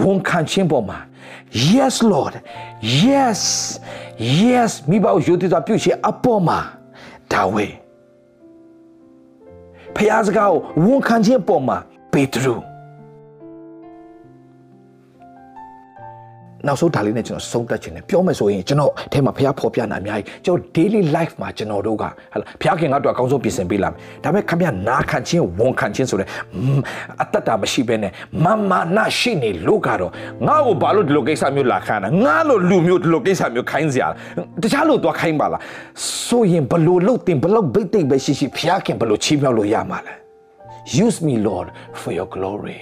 [0.00, 0.98] ဝန်ခံခြင်းပေါ်မှာ
[1.74, 2.34] yes lord
[3.04, 3.42] yes
[4.42, 6.58] yes မိဘယူတည်စွာပြုရှင်အပေါ်မှာ
[7.32, 7.66] ဒါဝေ
[9.96, 11.76] ဖျားစကားကိုဝန်ခံခြင်းပေါ်မှာ
[12.12, 12.73] ပေတရု
[16.66, 22.06] နောက်ဆုံးဒါလေးနဲ့ကျွန်တော်ဆုံးသက်ခြင်းနဲ့ပြောမယ်ဆိုရင်ကျွန်တော်အဲမှာဖះဖော်ပြနေတာအများကြီးကျွန်တော် daily life မှာကျွန်တော်တို့ကဟ
[22.40, 26.28] လာဖះခင်ကတော့အကောင်းဆုံးပြင်ဆင်ပေးလာမယ်ဒါပေမဲ့ခမရနာခံခြင်းဝန်ခံခြင်းဆိုတဲ့
[27.22, 28.12] အတ္တတာမရှိဘဲနဲ့
[28.44, 30.10] မမနာရှိနေလို့ကတော့
[30.46, 34.08] ငါ့ကိုဘာလို့ဒီလိုကိစ္စမျိုးလာခံတာငါလို့လူမျိုးဒီလိုကိစ္စမျိုးခိုင်းစရာ
[34.62, 35.60] တခြားလို့သွားခိုင်းပါလား
[36.26, 40.14] ဆိုရင်ဘလို့လုတ်တင်ဘလို့ဘိတ်တိတ်ပဲရှိရှိဖះခင်ဘလို့ချီးမြှောက်လို့ရမှာလဲ
[41.04, 41.68] use me lord
[42.00, 42.80] for your glory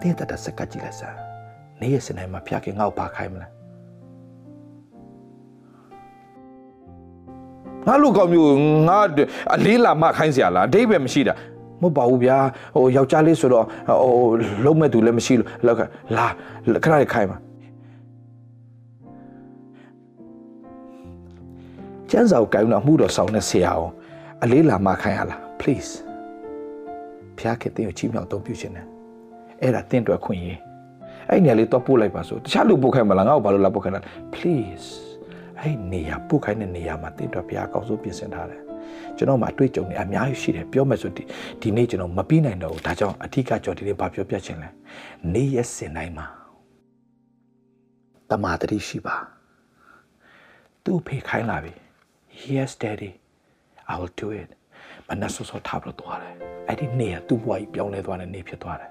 [0.00, 1.27] တင်းတတ်တဲ့စကားကြည့်လိုက်စမ်း
[1.80, 3.48] နေ့ရက်စနေမှာဖျက်ခင်ငါ့ကိုဘာခိုင်းမလဲ
[7.86, 8.52] ငါလူကောင်မျိုး
[8.88, 9.00] ငါ
[9.54, 11.34] အလေးလာမခိုင်းစရာလားအတိပဲမရှိတာ
[11.82, 12.36] မဟုတ်ပါဘူးဗျာ
[12.74, 14.12] ဟိုယောက်ျားလေးဆိုတော့ဟို
[14.64, 15.80] လုံးမဲ့သူလည်းမရှိလို့လောက်က
[16.16, 16.26] လာ
[16.84, 17.38] ခဏလေးခိုင်းပါ
[22.10, 23.92] ကျန်းစာကိုကိုင်းတော့မှုတော်ဆောင်တဲ့ဆရာအောင်
[24.42, 25.90] အလေးလာမခိုင်းရလား please
[27.38, 28.86] ဖျားခင်တင်းကိုချီးမြှောက်အသုံးပြုခြင်းနဲ့
[29.62, 30.67] အဲ့ဒါတင့်တွယ်ခွင့်ရင်း
[31.30, 34.02] အဲ့နေရာလေးတော့ပို့လိုက်ပါဆိုတခြားလူပို့ခိုင်းမလားငါ့ကိုဘာလို့လာပို့ခိုင်းတာ
[34.34, 34.88] please
[35.60, 38.60] အဲ့နေရာပို့ခိုင်းတဲ့နေရာမှာတင့်အတွက်ဘုရားအကောင်းဆုံးပြင်ဆင်ထားတယ်
[39.16, 41.22] ကျွန်တော်မှအတွေ့အကြုံတွေအများကြီးရှိတယ်ပြောမယ်ဆိုဒီ
[41.60, 44.68] ဒီနေ့ကျွန်တော်မပြီးနိုင်တော့ဘူးဒါကြောင့်အထီးကကြော်ဒီနေ့ဘာပြောပြချင်လဲ
[45.34, 46.26] နေရစင်တိုင်းမှာ
[48.30, 49.16] တမာတတိရှိပါ
[50.84, 51.72] သူ့ဖေခိုင်းလာပြီ
[52.52, 53.10] yes daddy
[53.92, 54.50] i will do it
[55.08, 56.34] မနက်စောစောထားပြီးတော့တယ်
[56.68, 58.90] အဲ့ဒီနေရသူ့ဘဝကြီးပြောင်းလဲသွားတဲ့နေဖြစ်သွားတယ်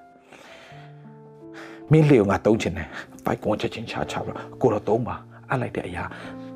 [1.91, 2.87] မင်းလေငါတုံးချင်တယ်
[3.25, 5.15] ဘိုက်ကွန်ချက်ချင်းချာချာပြီးကိုတော့တုံးပါ
[5.51, 6.03] အလိုက်တဲ့အရာ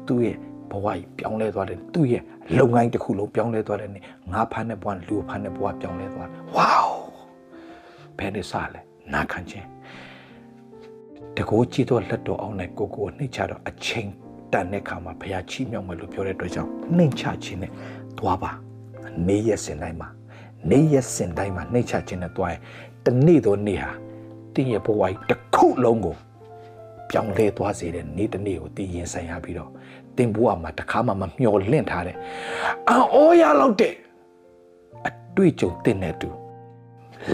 [0.07, 0.35] သူ့ရဲ့
[0.71, 2.23] ဘဝကြီးပြောင်းလဲသွားတယ်သူ့ရဲ့
[2.57, 3.99] လုပ်ငန်းတစ်ခုလုံးပြောင်းလဲသွားတယ်နေ
[4.31, 6.75] ငါဖမ်းတဲ့ဘဝလူဖမ်းတဲ့ဘဝပြောင်းလဲသွားတယ်ဝေါ
[8.17, 8.79] ဘယ်နဲ့စားလဲ
[9.13, 9.67] နာခံခြင်း
[11.37, 14.09] တကိုးကြည့်တော့လက်တော်အောင်နဲ့ကိုကိုနှိမ့်ချတော့အချိန်
[14.53, 17.71] တန်တဲ့ခါမှာဘုရားချီးမြှောက်မယ်လို့ပြောတဲ့အတွက်ကြောင့်နှိမ့်ချခြင်းနဲ့
[18.17, 18.51] သွားပါ
[19.27, 20.09] နေရစင်တိုင်းမှာ
[20.71, 22.61] နေရစင်တိုင်းမှာနှိမ့်ချခြင်းနဲ့သွားရင်
[23.05, 23.91] တနေ့တော့နေ့ဟာ
[24.55, 26.15] တင်းရဲ့ဘဝကြီးတစ်ခုလုံးကို
[27.09, 29.69] ပြောင်းလဲသွားစေတဲ့နေ့တစ်နေ့ကိုတင်းရင်ဆိုင်ရပြီးတော့
[30.17, 32.15] တင်းဘဝမှာတစ်ခါမှမမျှော်လင့်ထားတဲ့
[32.87, 33.93] အံ့ဩရလောက်တဲ့
[35.07, 36.29] အတွေ့အကြုံတင်တဲ့သူ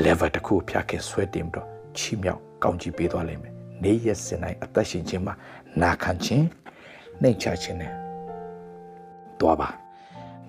[0.04, 3.54] level တစ်ခုဖျားခင်ဆွဲတင်ပြီးတော့ချီးမြှောက်ကောင်းချီးပေးသွားလိမ့်မယ်
[3.84, 5.34] နေရစင်တိုင်းအသက်ရှင်ခြင်းမှာ
[5.82, 6.46] နာခံခြင်း
[7.22, 7.94] နှိမ့်ချခြင်းနဲ့
[9.40, 9.70] တွားပါ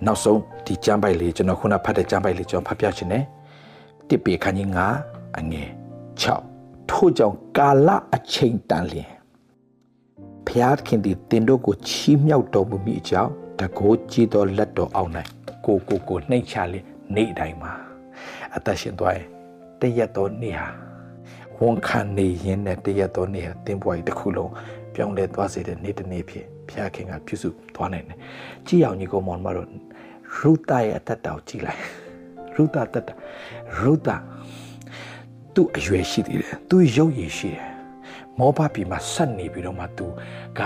[0.06, 3.24] နောက်ဆုံးဒီကျမ်းပိုက်လေးကျွန်တော်ခုနဖတ်တဲ့ကျမ်းပိုက်လေးကျွန်တော်ဖတ်ပြခြင်းနဲ့
[4.08, 4.68] တစ်ပေခန်းကြီး
[5.04, 5.68] 9အငယ်
[6.22, 6.57] 6
[6.91, 9.11] ထို့ကြောင့်ကာလအချိန်တန်လျင်
[10.47, 15.11] ဖျားခင်သည်တင်တို့ကိုချီးမြှောက်တော်မူမိအကြောင်းတကိုးကြည်တော်လက်တော်အောင်၌
[15.66, 16.84] ကိုကိုကိုနှိမ့်ချလျင်
[17.14, 17.72] နေ့တိုင်းမှာ
[18.57, 19.28] အသက်ရှင်သွားရင်
[19.80, 20.68] တရက်တော်နေ့ဟာ
[21.61, 24.53] ဝန်ခံနေရင်နဲ့တရက်တော်နေ့ဟာတင်ပွားကြီးတစ်ခုလုံး
[24.95, 28.18] ပြောင်းလဲသွားစေတဲ့နေ့တစ်နေ့ဖြစ်ဖျားခင်ကပြုစုသွားနိုင်တယ်
[28.66, 29.68] ကြည်အောင်ညီကောင်မောင်မတို့
[30.36, 31.80] ရုသရဲ့အသက်တော်ကြည်လိုက်
[32.55, 33.14] ရုသတက်တာ
[33.78, 34.09] ရုသ
[35.55, 37.68] သူ့အရွယ်ရှိသေးတယ်သူရုပ်ရည်ရှိတယ်
[38.38, 40.07] မောဘပြီမှာဆက်နေပြီးတော့မှသူ
[40.59, 40.61] က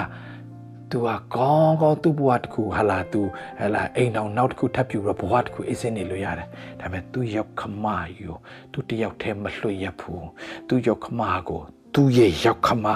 [0.90, 3.20] သူကကောင်းကောင်းသူ့ဘဝတစ်ခုဟာလာသူ
[3.60, 6.48] ဟာလာအိမ်အောင်နောက်တစ်ခုထပ်ပြူတော့ဘဝတစ်ခုအေးစင်းနေလို့ရတယ်
[6.80, 7.86] ဒါပေမဲ့သူရောက်ခမ
[8.18, 8.30] ယူ
[8.72, 10.26] သူတယောက်တည်းမလွှတ်ရဘူး
[10.68, 11.60] သူရောက်ခမကို
[11.94, 12.86] သူရဲ့ရောက်ခမ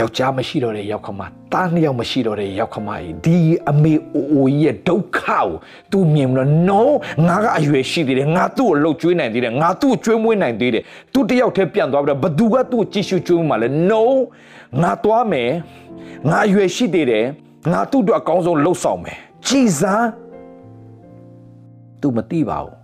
[0.00, 1.20] ယောက်ျားမရှိတော့တဲ့ယောက်ခမ
[1.52, 3.38] တားနှစ်ယောက်မရှိတော့တဲ့ယောက်ခမကြီးဒီ
[3.70, 5.48] အမေအိုအိုကြီးရဲ့ဒုက္ခကို
[5.92, 6.80] သူမြင်ပြီးတော့ no
[7.28, 10.82] ငါကအရွယ်ရှိသေးတယ်ငါသူ့ကိုလှုပ်ကျွေးနိုင်သေးတယ်ငါသူ့ကိုကျွေးမွေးနိုင်သေးတယ်
[11.12, 14.02] သူတယောက်တည်းပြန်သွားပြီးတော့ဘသူကသူ့ကိုကြည့်ရှုကျွေးမှာလဲ no
[14.82, 15.50] ငါသွားမယ်
[16.28, 17.24] ငါအရွယ်ရှိသေးတယ်
[17.72, 20.04] ငါသူ့အတွက်အကောင်းဆုံးလှုပ်ဆောင်မယ်ကြည်စား
[22.00, 22.74] သူမသိပါဘူး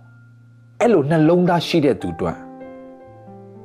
[0.81, 2.46] အဲ့လိုနှလုံးသားရှိတဲ့သူတို့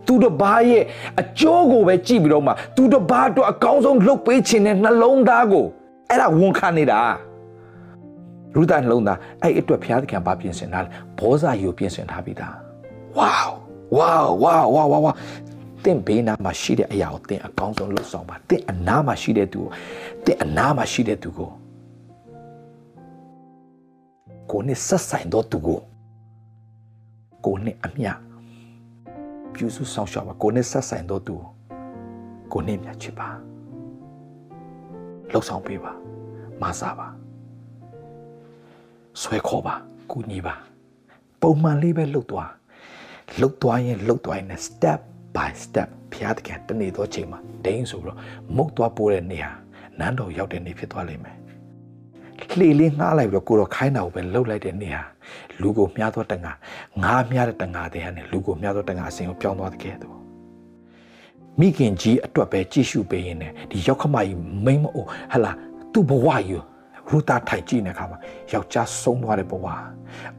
[0.06, 0.84] သူတို့ဘာရဲ့
[1.20, 5.66] အကျိုးကိုပဲကြည့်ပြီးတော့မှသူတို့ဘာအတွက်အကောင်းဆုံးလုပ်ပေးခြင်းနဲ့နှလုံးသားကို
[6.08, 7.00] အဲ့ဒါဝန်ခံနေတာ
[8.54, 12.54] ရူဒနှလုံးသားအဲ့အတွက်ဘုရားသခင်ဘာပြင်ဆင်ထားလဲဘောဇာယူပြင်ဆင်ထားပြီးသား
[13.16, 13.36] ဝေါ
[13.96, 15.14] ဝေါဝေါဝေါဝေါ
[15.84, 19.68] တင့်ဘေးနားမှာရှိတဲ့အရာကိုတင့်အကောင်းဆုံးလုပ်ဆောင်ပါတင့်အနားမှာရှိတဲ့သူကို
[20.24, 21.50] တင့်အနားမှာရှိတဲ့သူကို
[24.50, 25.80] ကိုနဲ့ဆက်ဆိုင်တော့သူကို
[27.44, 28.06] ကိုနဲ့အမြ
[29.54, 31.36] ပြုစုဆောင်ရှောက်ပါကိုနဲ့ဆက်ဆိုင်တော့သူ
[32.52, 33.28] ကိုနဲ့မြတ်ချစ်ပါ
[35.32, 35.92] လှုပ်ဆောင်ပေးပါ
[36.62, 37.08] မဆာပါ
[39.20, 39.74] ဆွဲခေါ်ပါ
[40.10, 40.54] ကူညီပါ
[41.40, 42.50] ပုံမှန်လေးပဲလှုပ်သွား
[43.40, 45.00] လှုပ်သွားရင်လှုပ်သွားရင် step
[45.36, 48.18] by step ဖျားတကယ်တနေ့တော့ချိန်မှာဒိန်းဆိုပြီးတော့
[48.56, 49.50] မုတ်သွားပိုးတဲ့နေဟာ
[49.98, 51.36] နန်းတော်ရောက်တဲ့နေ့ဖြစ်သွားလိမ့်မယ်
[52.58, 55.02] လှေလေးငှားလိုက်ပြီးတော့ကိုတော့ခိုင်းတာကိုပဲလှုပ်လိုက်တဲ့နေဟာ
[55.60, 56.52] လူကိုမြားသောတငါ
[57.02, 60.16] ငါးမြားတဲ့တငါတဲ့ဟန်နဲ့လူကိုမြားသောတငါအစဉ်ကိုပြောင်းသွားတဲ့ကဲ့သို့
[61.60, 65.52] မိခင်ကြီးအတွက်ပဲကြည့်ရှုပေးရင်လည်းဒီရောက်ခမကြီးမိမ့်မအိုဟလာ
[65.92, 66.58] သူ့ဘဝယူ
[67.08, 68.18] ရူတာထိုင်ကြည့်နေခါမှာ
[68.52, 69.66] ယောက်ျားဆုံးသွားတဲ့ဘဝ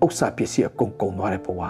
[0.03, 1.61] ဥစ္စာပစ္စည်းအကုန်ကုန်သွားတဲ့ဘဝ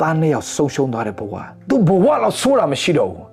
[0.00, 1.34] တားနှစ်ယောက်ဆုံးရှုံးသွားတဲ့ဘဝ
[1.68, 3.26] သူ့ဘဝတော့ဆိုးတာမရှိတော့ဘူး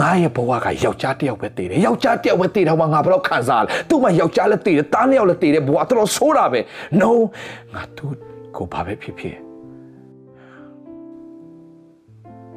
[0.00, 6.60] ငါရဲ့ဘဝကယောက်ျားတစ်ယောက်ပဲတည်တယ်ယောက်ျားတစ်ယောက်ပဲတည်တော့မှငါဘယ်တော့ခံစားလဲသူ့မှာယောက်ျားလည်းတည်တယ်တားနှစ်ယောက်လည်းတည်တယ်ဘဝတော်တော်ဆိုးတာပဲ
[7.00, 7.10] no
[7.74, 8.12] ငါသူ့
[8.56, 9.36] ကိုဘာပဲဖြစ်ဖြစ်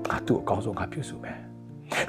[0.10, 1.38] ငါသူ့အကောင်းဆုံးငါပြုစုမယ်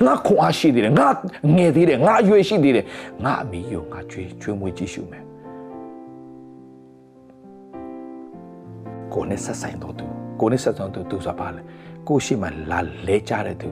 [0.05, 1.09] ငါခွန်အားရှိသေးတယ်ငါ
[1.57, 2.87] ငယ်သေးတယ်ငါအရွယ်ရှိသေးတယ်
[3.25, 5.25] ငါအမိယုံငါကျွေးကျွေးမွေးကြည့်ရှုမယ်
[9.15, 10.07] ကိုနဲ့ဆက်ဆိုင်တော့သူ
[10.41, 11.63] ကိုနဲ့ဆက်ဆိုင်တော့သူဆိုတာပါလေ
[12.09, 13.71] ကိုရှိမှလာလဲကြတဲ့သူ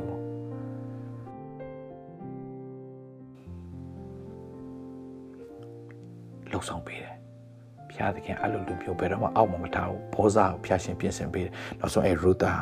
[6.51, 7.06] လှုပ်ဆောင်ပေးတယ်
[7.97, 12.55] ဘုရားသခင်အဲ့လိုလူမျိုးဘယ်တော့မှအောက်မှာမထားဘူးဘောဇာကိုဖျားရှင်ပြင်ဆင်ပေးတယ်နောက်ဆုံးအဲ့ရူတာ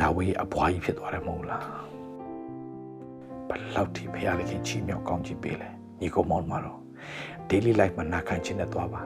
[0.00, 1.64] ဒါဝိအပွားကြီးဖြစ်သွားတယ်မဟုတ်လား
[3.48, 5.68] ဘလောက်ထိဘုရားသခင်ချီးမြှောက်ကောင်းချီးပေးလဲ
[6.00, 6.78] ညီကောင်မောင်မတော်
[7.50, 9.02] daily life မှာနာခံခြင်းနဲ့သွားပါ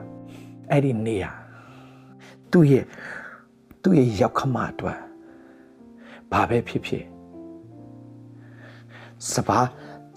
[0.69, 1.31] အဲ့ဒီနေ့ဟာ
[2.51, 2.85] သူ့ရဲ့
[3.83, 4.99] သူ့ရဲ့ရောက်ခမအတွက်
[6.31, 7.05] ဘာပဲဖြစ်ဖြစ်
[9.31, 9.67] စပါး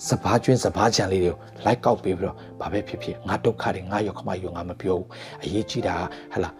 [0.08, 5.08] စဘာကျွင်းစဘာချန်လေးတွေကိုလိုက်ကောက်ပေးပြီးတော့ဘာပဲဖြစ်ဖြစ်ငါဒုက္ခတွေငါရောက်ခမယူငါမပြောဘူး
[5.44, 5.94] အရေးကြီးတာ
[6.34, 6.50] ဟလာ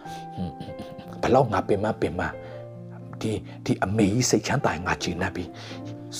[1.21, 2.21] ဘလောက်ငါပင်မပင်မ
[3.21, 3.31] ဒီ
[3.65, 5.49] ဒီအမေကြီးစိတ်ချမ်းသာငါကြည်နပ်ပြီး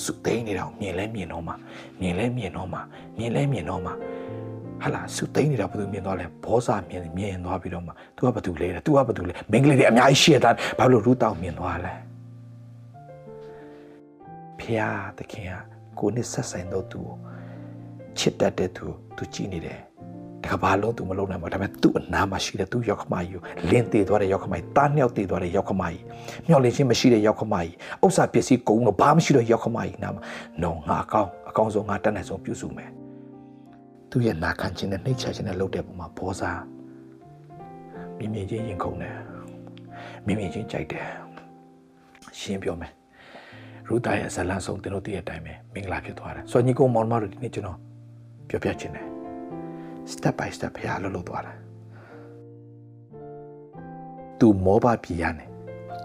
[0.02, 1.52] စုသိမ်းနေတော့မြင်လဲမြင်တော့မှ
[2.00, 2.78] မြင်လဲမြင်တော့မှ
[3.18, 3.92] မြင်လဲမြင်တော့မှ
[4.82, 11.94] ဟာလာစုသိမ်းနေတာဘယ်သူမြင်သွားလဲဘောစာမြင်မြင်သွားပြီးတော့မှ तू ကဘာတူလဲ तू ကဘာတူလဲမင်္ဂလိတွေအများကြီးရှေ့တာဘာလို့ရူတောက်မြင်သွားလဲ
[14.60, 17.00] ဖျားသခင်က ကိုနဲ့ဆက်ဆိုင်တော့သူ
[18.18, 18.86] ချစ်တတ်တဲ့သူ
[19.16, 19.80] သူကြည်နေတယ်
[20.44, 26.02] တကဘာလုံးသူမလုံးနိုင်ဘူးဒါပေမဲ့သူ့အနာမှာရှိတဲ့သူရောက်ခမကြီးလင်းသေးသွားတဲ့ရောက်ခမကြီးတားမြောက်သေးသွားတဲ့ရောက်ခမကြီး
[26.46, 27.72] မျောလင်းချင်းမရှိတဲ့ရောက်ခမကြီး
[28.04, 30.22] ဥစ္စာပစ္စည်းကုန်တော့ဘာမှမရှိတော့ရောက်ခမကြီးနာမှာ
[30.62, 32.90] နော်ငါအကောင်းအကောင်းဆုံးငါတက်နိုင်ဆုံးပြုစုမယ်
[34.10, 36.60] သူရဲ့နာခံခြင်းနဲ့နှိတ်ချခြင်းနဲ့လုပ်တဲ့ပုံမှာဘောစား
[38.18, 39.16] မြင်မြင်ချင်းရင်ခုန်တယ်
[40.26, 41.06] မြင်မြင်ချင်းကြိုက်တယ်
[42.38, 42.95] ရှင်းပြောမယ်
[43.88, 47.78] ရူတာရဲ့ဇလန်ဆုံးတင်တို့တည့်တဲ့အတိုင်းပဲမင်္ဂလာဖြစ်သွားတယ်ဆိုတော့ညီကောင်မောင်မတို့ဒီနေ့ကျွန်တော်
[48.48, 49.06] ပြောပြချင်တယ်
[50.12, 51.52] step by step ဖရားလှုပ်လှုပ်သွားတာ
[54.40, 55.46] သူမောဘပြည်ရနေ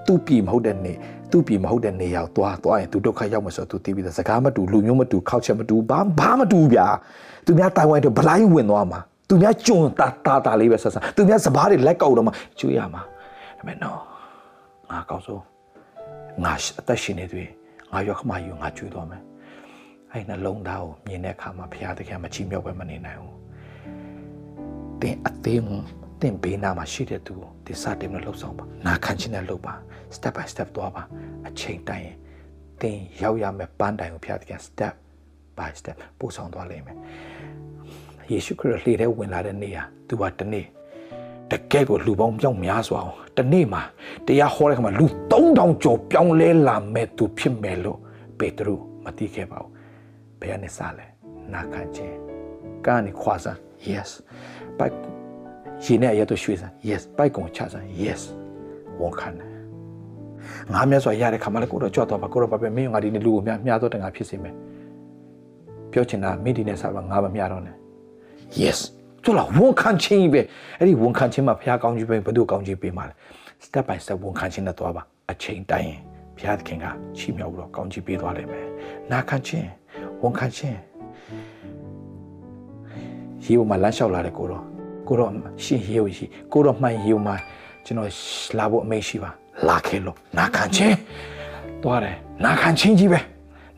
[0.06, 0.94] သူပြည်မဟုတ်တဲ့နေ
[1.32, 6.88] သူပြည်မဟုတ်တဲ့နေရောက်သွားသွားရင်သူဒုက္ခရောက်မှဆိုသူသိပြီးသားစကားမတူလူမျိုးမတူခောက်ချက်မတူဘာဘာမတူဗျာ
[7.46, 13.02] သူများတိုင်ဝမ်တို့ဗလိုင်းဝင်သွားမှာသူများကြုံတာတာတာလေးပဲဆက်ဆက်သူများစပားတွေလက်ကောက်တော့မှကျွေးရမှာ
[13.58, 14.00] ဒါပေမဲ့နော်
[14.90, 15.42] ငါကောက်ဆုံး
[16.44, 17.50] ငါအသက်ရှင်နေသွေး
[17.94, 19.24] ငါရောက်ခမယူငါကျွေးသွားမယ်
[20.12, 23.38] အဲ့နှလုံးသားကိုမြင်တဲ့အခါမှာဘုရားသခင်မချီးမြှောက်ပဲမနေနိုင်ဘူး
[25.02, 25.62] တင်အသေး
[26.22, 29.74] တင်ဘေးနာမှာရှိတဲ့သူကိုဒီစတင်နဲ့လှုပ်ဆောင်ပါနာခံခြင်းနဲ့လှုပ်ပါ
[30.16, 31.04] step by step သွားပါ
[31.48, 32.18] အချိန်တိုင်းရင်
[32.82, 34.94] တင်ရောက်ရမယ့်ပန်းတိုင်ကိုဘုရားသခင် step
[35.58, 36.98] by step ပို့ဆောင်သွားလိမ့်မယ်
[38.32, 40.66] ယေရှုခရစ်လှေထဲဝင်လာတဲ့နေ့ဟာသူကတနေ့
[41.52, 43.82] တကယ်ကိုလူပေါင်းပြောင်းများစွာအောင်တနေ့မှာ
[44.28, 48.00] တရားဟောတဲ့ခါမှာလူ3000ကျော်ပြောင်းလဲလာမဲ့သူဖြစ်မယ်လို့
[48.40, 49.72] ပေတရုမသိခဲ့ပါဘူး
[50.40, 51.06] ဘယ်ကနေစလဲ
[51.54, 52.16] နာခံခြင်း
[52.86, 54.10] ကနေခွာစမ်း yes
[54.78, 54.94] ပိုက်
[55.84, 58.22] ရင်နဲ့ရတော့ရွှေစမ်း yes ပိုက်ကုံချစမ်း yes
[59.02, 59.50] ဝန်ခံတယ်
[60.74, 64.56] ငါမြတ်စွာရတဲ့ခါမှလည်းကိုတော့ကြွတော့ပါကိုတော့ပါပဲမင်းငါဒီနေ့လူကိုမြမြတော့တငါဖြစ်စေမယ်
[65.92, 67.76] ပြောချင်တာမိဒီနဲ့စားပါငါမမြတော့နဲ့
[68.62, 68.80] yes
[69.24, 70.42] ကျလာဝန်ခံခြင်းပဲ
[70.80, 73.14] အဲ့ဒီဝန်ခံခြင်းမှာဘုရားကောင်းကြီးပဲဘယ်သူကောင်းကြီးပေးမှာလဲ
[73.66, 75.94] step by step ဝန်ခံခြင်းနဲ့သွားပါအချိန်တိုင်း
[76.38, 76.86] ဘုရားသခင်က
[77.18, 78.68] ချီးမြှောက်ပြီးတော့ကောင်းကြီးပေးသွားလိမ့်မယ်
[79.12, 79.68] နာခံခြင်း
[80.22, 80.78] ဝန်ခံခြင်း
[83.46, 84.64] ရေပေါ်မှာလမ်းလျှောက်လာတဲ့ကိုတော့
[85.08, 85.32] ကိုတော့
[85.64, 87.36] ရှင်ရေကိုရှိကိုတော့မှန်ရေမှာ
[87.86, 88.10] ကျွန်တော်
[88.58, 89.32] လာဖို့အမိတ်ရှိပါ
[89.70, 90.96] လာခဲ့လို့နာခံခြင်း
[91.84, 92.16] သွားတယ်
[92.46, 93.20] နာခံခြင်းကြီးပဲ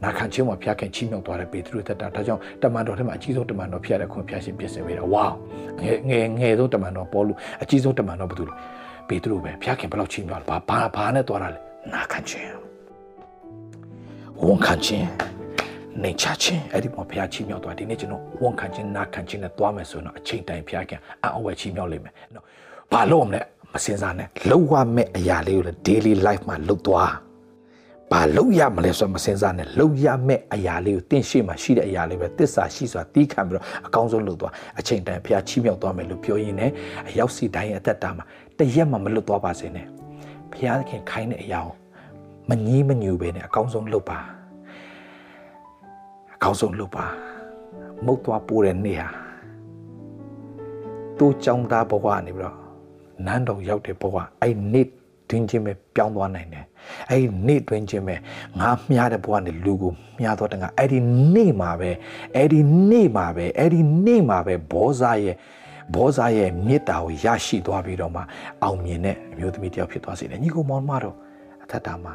[0.03, 5.25] နာခံခြင်းမှာဖျားခင်ချီးမြှောက်သွားတဲ့ပေတရုတက်တာဒါကြောင့်တမန်တော်ထဲမှာအကြီးဆုံးတမန်တော်ဖျားတဲ့ခွန်ဖျားရှင်ပြင်ဆင်ပေးတာဝါ
[5.81, 7.33] ငယ်ငယ်ငယ်ဆုံးတမန်တော်ပေါ်လူ
[7.63, 8.55] အကြီးဆုံးတမန်တော်ဘာလို့လဲ
[9.07, 11.59] ပေတရုပဲဖျားခင်ဘယ်လောက်ချီးမြှောက်လဲဘာဘာဘာနဲ့သွားတာလဲ
[11.93, 12.51] နာခံခြင်း
[14.41, 15.07] ဝန်ခံခြင်း
[16.03, 22.45] နေချခြင်းအဲ့ဒီမှာဘုရားချီးမြှောက်သွားဒီနေ့ကျွန်တော်ဝန်ခံခြင်းနာခံခြင်းနဲ့သွားမယ်ဆိုရင်တော့အချိန်တိုင်းဘုရားခင်အအဝဲချီးမြှောက်လိမ့်မယ်နော်
[22.91, 23.41] ဘာလို့မလဲ
[23.73, 27.11] မစင်စားနဲ့လောက်ရမယ့်အရာလေးကိုလည်း daily life မှာလုပ်သွား
[28.13, 36.71] ဘာလောက်ရမလဲဆိုတော့မစင်စားနဲ့လောက်ရမယ့်အရာလေးကိုတင်းရှိမှရှိတဲ့အရာလေးပဲတစ္ဆာရှိစွာတီးခံပြီးတော့အကောင်းဆုံးလုပ်သွားအချိန်တိုင်းဘုရားချီးမြှောက်သွားမယ်လို့ပြောရင်းနဲ့
[37.09, 38.25] အရောက်စီတိုင်းရဲ့အသက်တာမှာ
[38.57, 39.85] တရက်မှမလွတ်သွားပါစေနဲ့
[40.51, 41.75] ဘုရားခင်ခိုင်းတဲ့အရာကို
[42.49, 44.19] မငြီးမညူပဲနဲ့အကောင်းဆုံးလုပ်ပါ
[46.35, 47.05] အကောင်းဆုံးလုပ်ပါ
[48.05, 49.09] မုတ်သွားပိုးတဲ့နေ့ဟာ
[51.17, 52.57] သူ့ကြောင့်သားဘဝနေပြီးတော့
[53.25, 54.87] နန်းတော်ရောက်တဲ့ဘဝအဲ့နေ့
[55.29, 56.65] တွင်ချင်းပဲပြောင်းသွားနိုင်တယ်
[57.09, 58.15] အဲ့ဒီနေ့တွင်ချင်းပဲ
[58.59, 60.99] ငါမြားတဲ့ဘဝနဲ့လူကိုမြားတော့တငါအဲ့ဒီ
[61.35, 61.91] နေ့မှာပဲ
[62.35, 62.59] အဲ့ဒီ
[62.89, 65.35] နေ့မှာပဲအဲ့ဒီနေ့မှာပဲဘောဇာရဲ့
[65.95, 68.21] ဘောဇာရဲ့မေတ္တာကိုရရှိသွားပြီးတော့မှ
[68.63, 71.15] အောင်မြင်တဲ့အမျိုးသမီးတယောက်ဖြစ်သွားစေတယ်ညီကိုမောင်မတော်
[71.63, 72.13] အထက်တာမှာ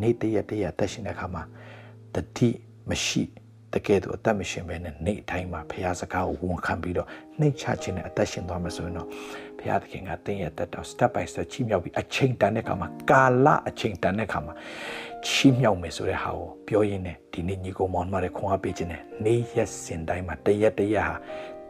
[0.00, 1.42] နေ့တရက်တရက်တက်ရှင်တဲ့အခါမှာ
[2.14, 2.48] တတတိ
[2.90, 3.22] မရှိ
[3.72, 9.08] တကယ်တော့အသက်မရှင်ပဲနဲ့နေ့တိုင်းမှာဖះစကားကိုဝန်ခံပြီးတော့နှိတ်ချခြင်းနဲ့အသက်ရှင်သွားမှာဆိုရင်တော့
[9.60, 14.54] ဖះသခင်ကတင်းရဲ့တက်တော့ step by step ချီးမြှောက်ပြီးအချိန်တန်တဲ့အခါမှာကာလအချိန်တန်တဲ့အခါမှာ
[15.26, 21.16] ချီးမြှောက်မယ်ဆိုတဲ့ဟာကိုပြောရင်းနဲ့ဒီနေ့ညီကိုမောင်မတွေခွန်အားပေးခြင်းနဲ့နေ့ရက်စင်တိုင်းမှာတရက်တရက်ဟာ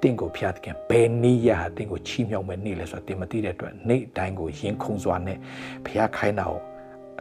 [0.03, 5.39] တင့်ကိုဖျားသခင်ဘယ်နေ့ရဟာတင့်ကိုချီးမြှောက်မယ်နေ့လဲဆိုတော့တင်မသိတဲ့အတွက်နေ့တိုင်းကိုရင်ခုန်စွာနဲ့
[5.87, 6.61] ဖျားခိုင်းတာကို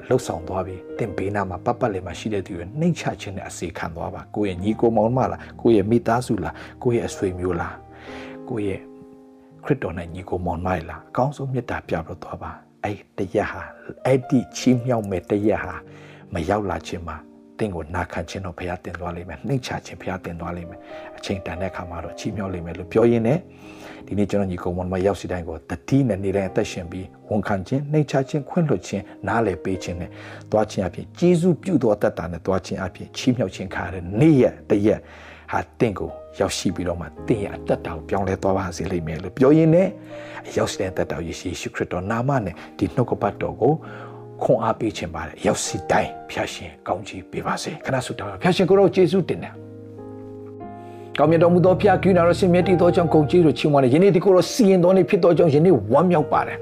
[0.07, 6.53] လှုပ်ဆောင်သွားပြီးတင်ပေးနာမှာပတ်ပတ်လေးမှာရှိတဲ့သူတွေနှိမ့်ချခြင်းနဲ့အစီခံသွားပါကိုယ့်ရဲ့ညီကိုမောင်မလားကိုယ့်ရဲ့မိသားစုလား
[6.83, 7.75] ကိုယ့်ရဲ့အဆွေမျိုးလား
[8.49, 8.81] ကိုယ့်ရဲ့
[9.65, 12.51] ခရစ်တော်နဲ့ညီကိုမောင်မလားအကောင်းဆုံးမေတ္တာပြလို့သွားပါ
[12.83, 13.61] အဲ့တရက်ဟာ
[14.05, 15.75] အဲ့ဒီချီးမြှောက်မဲ့တရက်ဟာ
[16.33, 17.17] မရောက်လာခြင်းမှာ
[17.59, 20.79] တင့်ကိုနာခံခြင်းတော့ဘုရားတင်သွားလိမ့်မယ်နှိမ့်ချခြင်းဘုရားတင်သွားလိမ့်မယ်
[21.17, 23.39] အချိန်တန်တဲ့အခါမှာတော့ချီးမြှောက်လိမ့်မယ်လို့ပြောရင်းနဲ့
[24.07, 30.09] ဒီနေ့ကျွန်တော်ညီကောင်မမရောက်စီတိုင်းကိုတတိနဲ့နေတိုင်းအသက်ရှင်ပြီးဝန်ခံခြင်းနှိမ့်ချခြင်းခွင့်လွှတ်ခြင်းနားလည်ပေးခြင်းနဲ့
[30.51, 34.99] တွားခြင်းအပြင်ကျေးဇူးပြုသောတတ်တာနဲ့တွားခြင်းအပြင်ချီးမြှောက်ခြင်းခါရတဲ့နေ့ရက်တရက်
[35.51, 39.89] ဟာတင့်ကို ရောက်ရှိပြီးတော့မှတင်ရအသက်တာကိုပြောင်းလဲသွားပါစေလိမ့်မယ်လို့ပြောရင်းနဲ့
[40.57, 43.73] ရောက်စီတဲ့အသက်တာယေရှုခရစ်တော်နာမနဲ့ဒီနှုတ်ကပတ်တော်ကို
[44.43, 49.64] ခွန်အားပေးခြင်းပါတယ်ရောက်စီတိုင်းဖျာရှင်ကောင်းချီးပေးပါစေခဏဆုတောင်းဖျာရှင်ကိုရောယေရှုတင်တယ်
[51.19, 56.57] ကောင်းမြတ်တော်မူသောဖျားကျူးနာတော်ရှင်မြတ်တည်သောကြောင့်ဂုဏ်ကြီးတို့ချီးမွမ်းတယ်ယနေ့ဒီကိုတော့စီရင်တော်နေဖြစ်သောကြောင့်ယနေ့ဝမ်းမြောက်ပါတယ်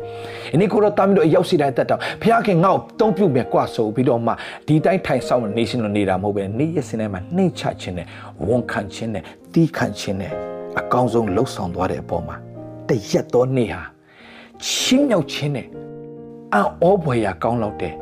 [0.54, 4.32] ယနေ့ကိုတော့တာမီးတို့အရောက်စီတိုင်းတက်တော့ဖျားခင်ငါ့ကိုတုံးပြုတ်မြကွာဆိုပြီးတော့မှ
[4.68, 8.08] ဒီတိုင်းထိုင်ဆောင်နေရှင်လို့နေတာမဟုတ်ပဲနေ့ရက်စင်းတိုင်းမှာနှိမ့်ချခြင်းနဲ့
[8.48, 9.24] ဝန်ခံခြင်းနဲ့
[9.54, 10.32] တီးခံခြင်းနဲ့
[10.80, 12.36] အကောင်းဆုံးလှုပ်ဆောင်သွားတဲ့အပေါ်မှာ
[12.90, 13.82] တရက်သောနေ့ဟာ
[14.68, 15.68] ချင်းမြောက်ခြင်းနဲ့
[16.54, 17.94] အံ့ဩဖွယ်ရာကောင်းလောက်တဲ့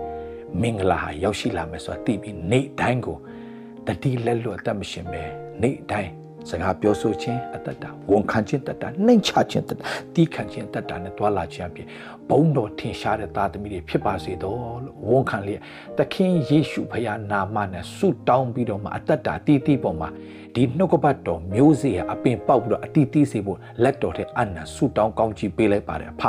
[0.61, 3.17] မင်္ဂလာဟာရောက်ရှိလာမယ်ဆိုတာသိပြီးနေ့တိုင်းကို
[3.87, 5.21] တတိလက်လွတ်တတ်မရှင်ပဲ
[5.63, 9.85] နေ့တိုင်း စကားပြောဆိုခြင်းအတ္တတာဝန်ခံခြင်းတတ္တာနှိမ်ချခြင်းတတ္တာ
[10.15, 11.87] တီးခံခြင်းတတ္တာနဲ့တွာလာခြင်းအပြင်
[12.29, 15.61] ဘုံတော်ထင်ရှားတဲ့သားသမီးတွေဖြစ်ပါစေတော့လို့ဝန်ခံလျက်
[15.97, 20.09] သခင်ယေရှုဖခင်နာမနဲ့ဆုတောင်းပြီးတော့မှအတ္တတာတီးတီးပေါ်မှာ
[20.55, 26.23] ဒီနှုတ်ကပတ်တော်မျိုးစေ့အပင်ပေါက်ပြီးတော့အတီးတီးစေဖို့လက်တော်ထဲအနံဆုတောင်းကောင်းချီးပေးလိုက်ပါတယ်အဖ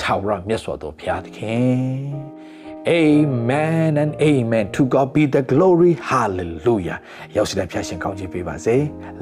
[0.00, 2.41] ထာဝရမြတ်စွာဘုရားသခင်
[2.87, 6.97] Amen and amen to God be the glory hallelujah
[7.35, 8.75] ရောက်စီတဲ့ဖျာရှင်ကောင်းချီးပေးပါစေ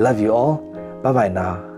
[0.03, 0.55] love you all
[1.03, 1.68] bye bye now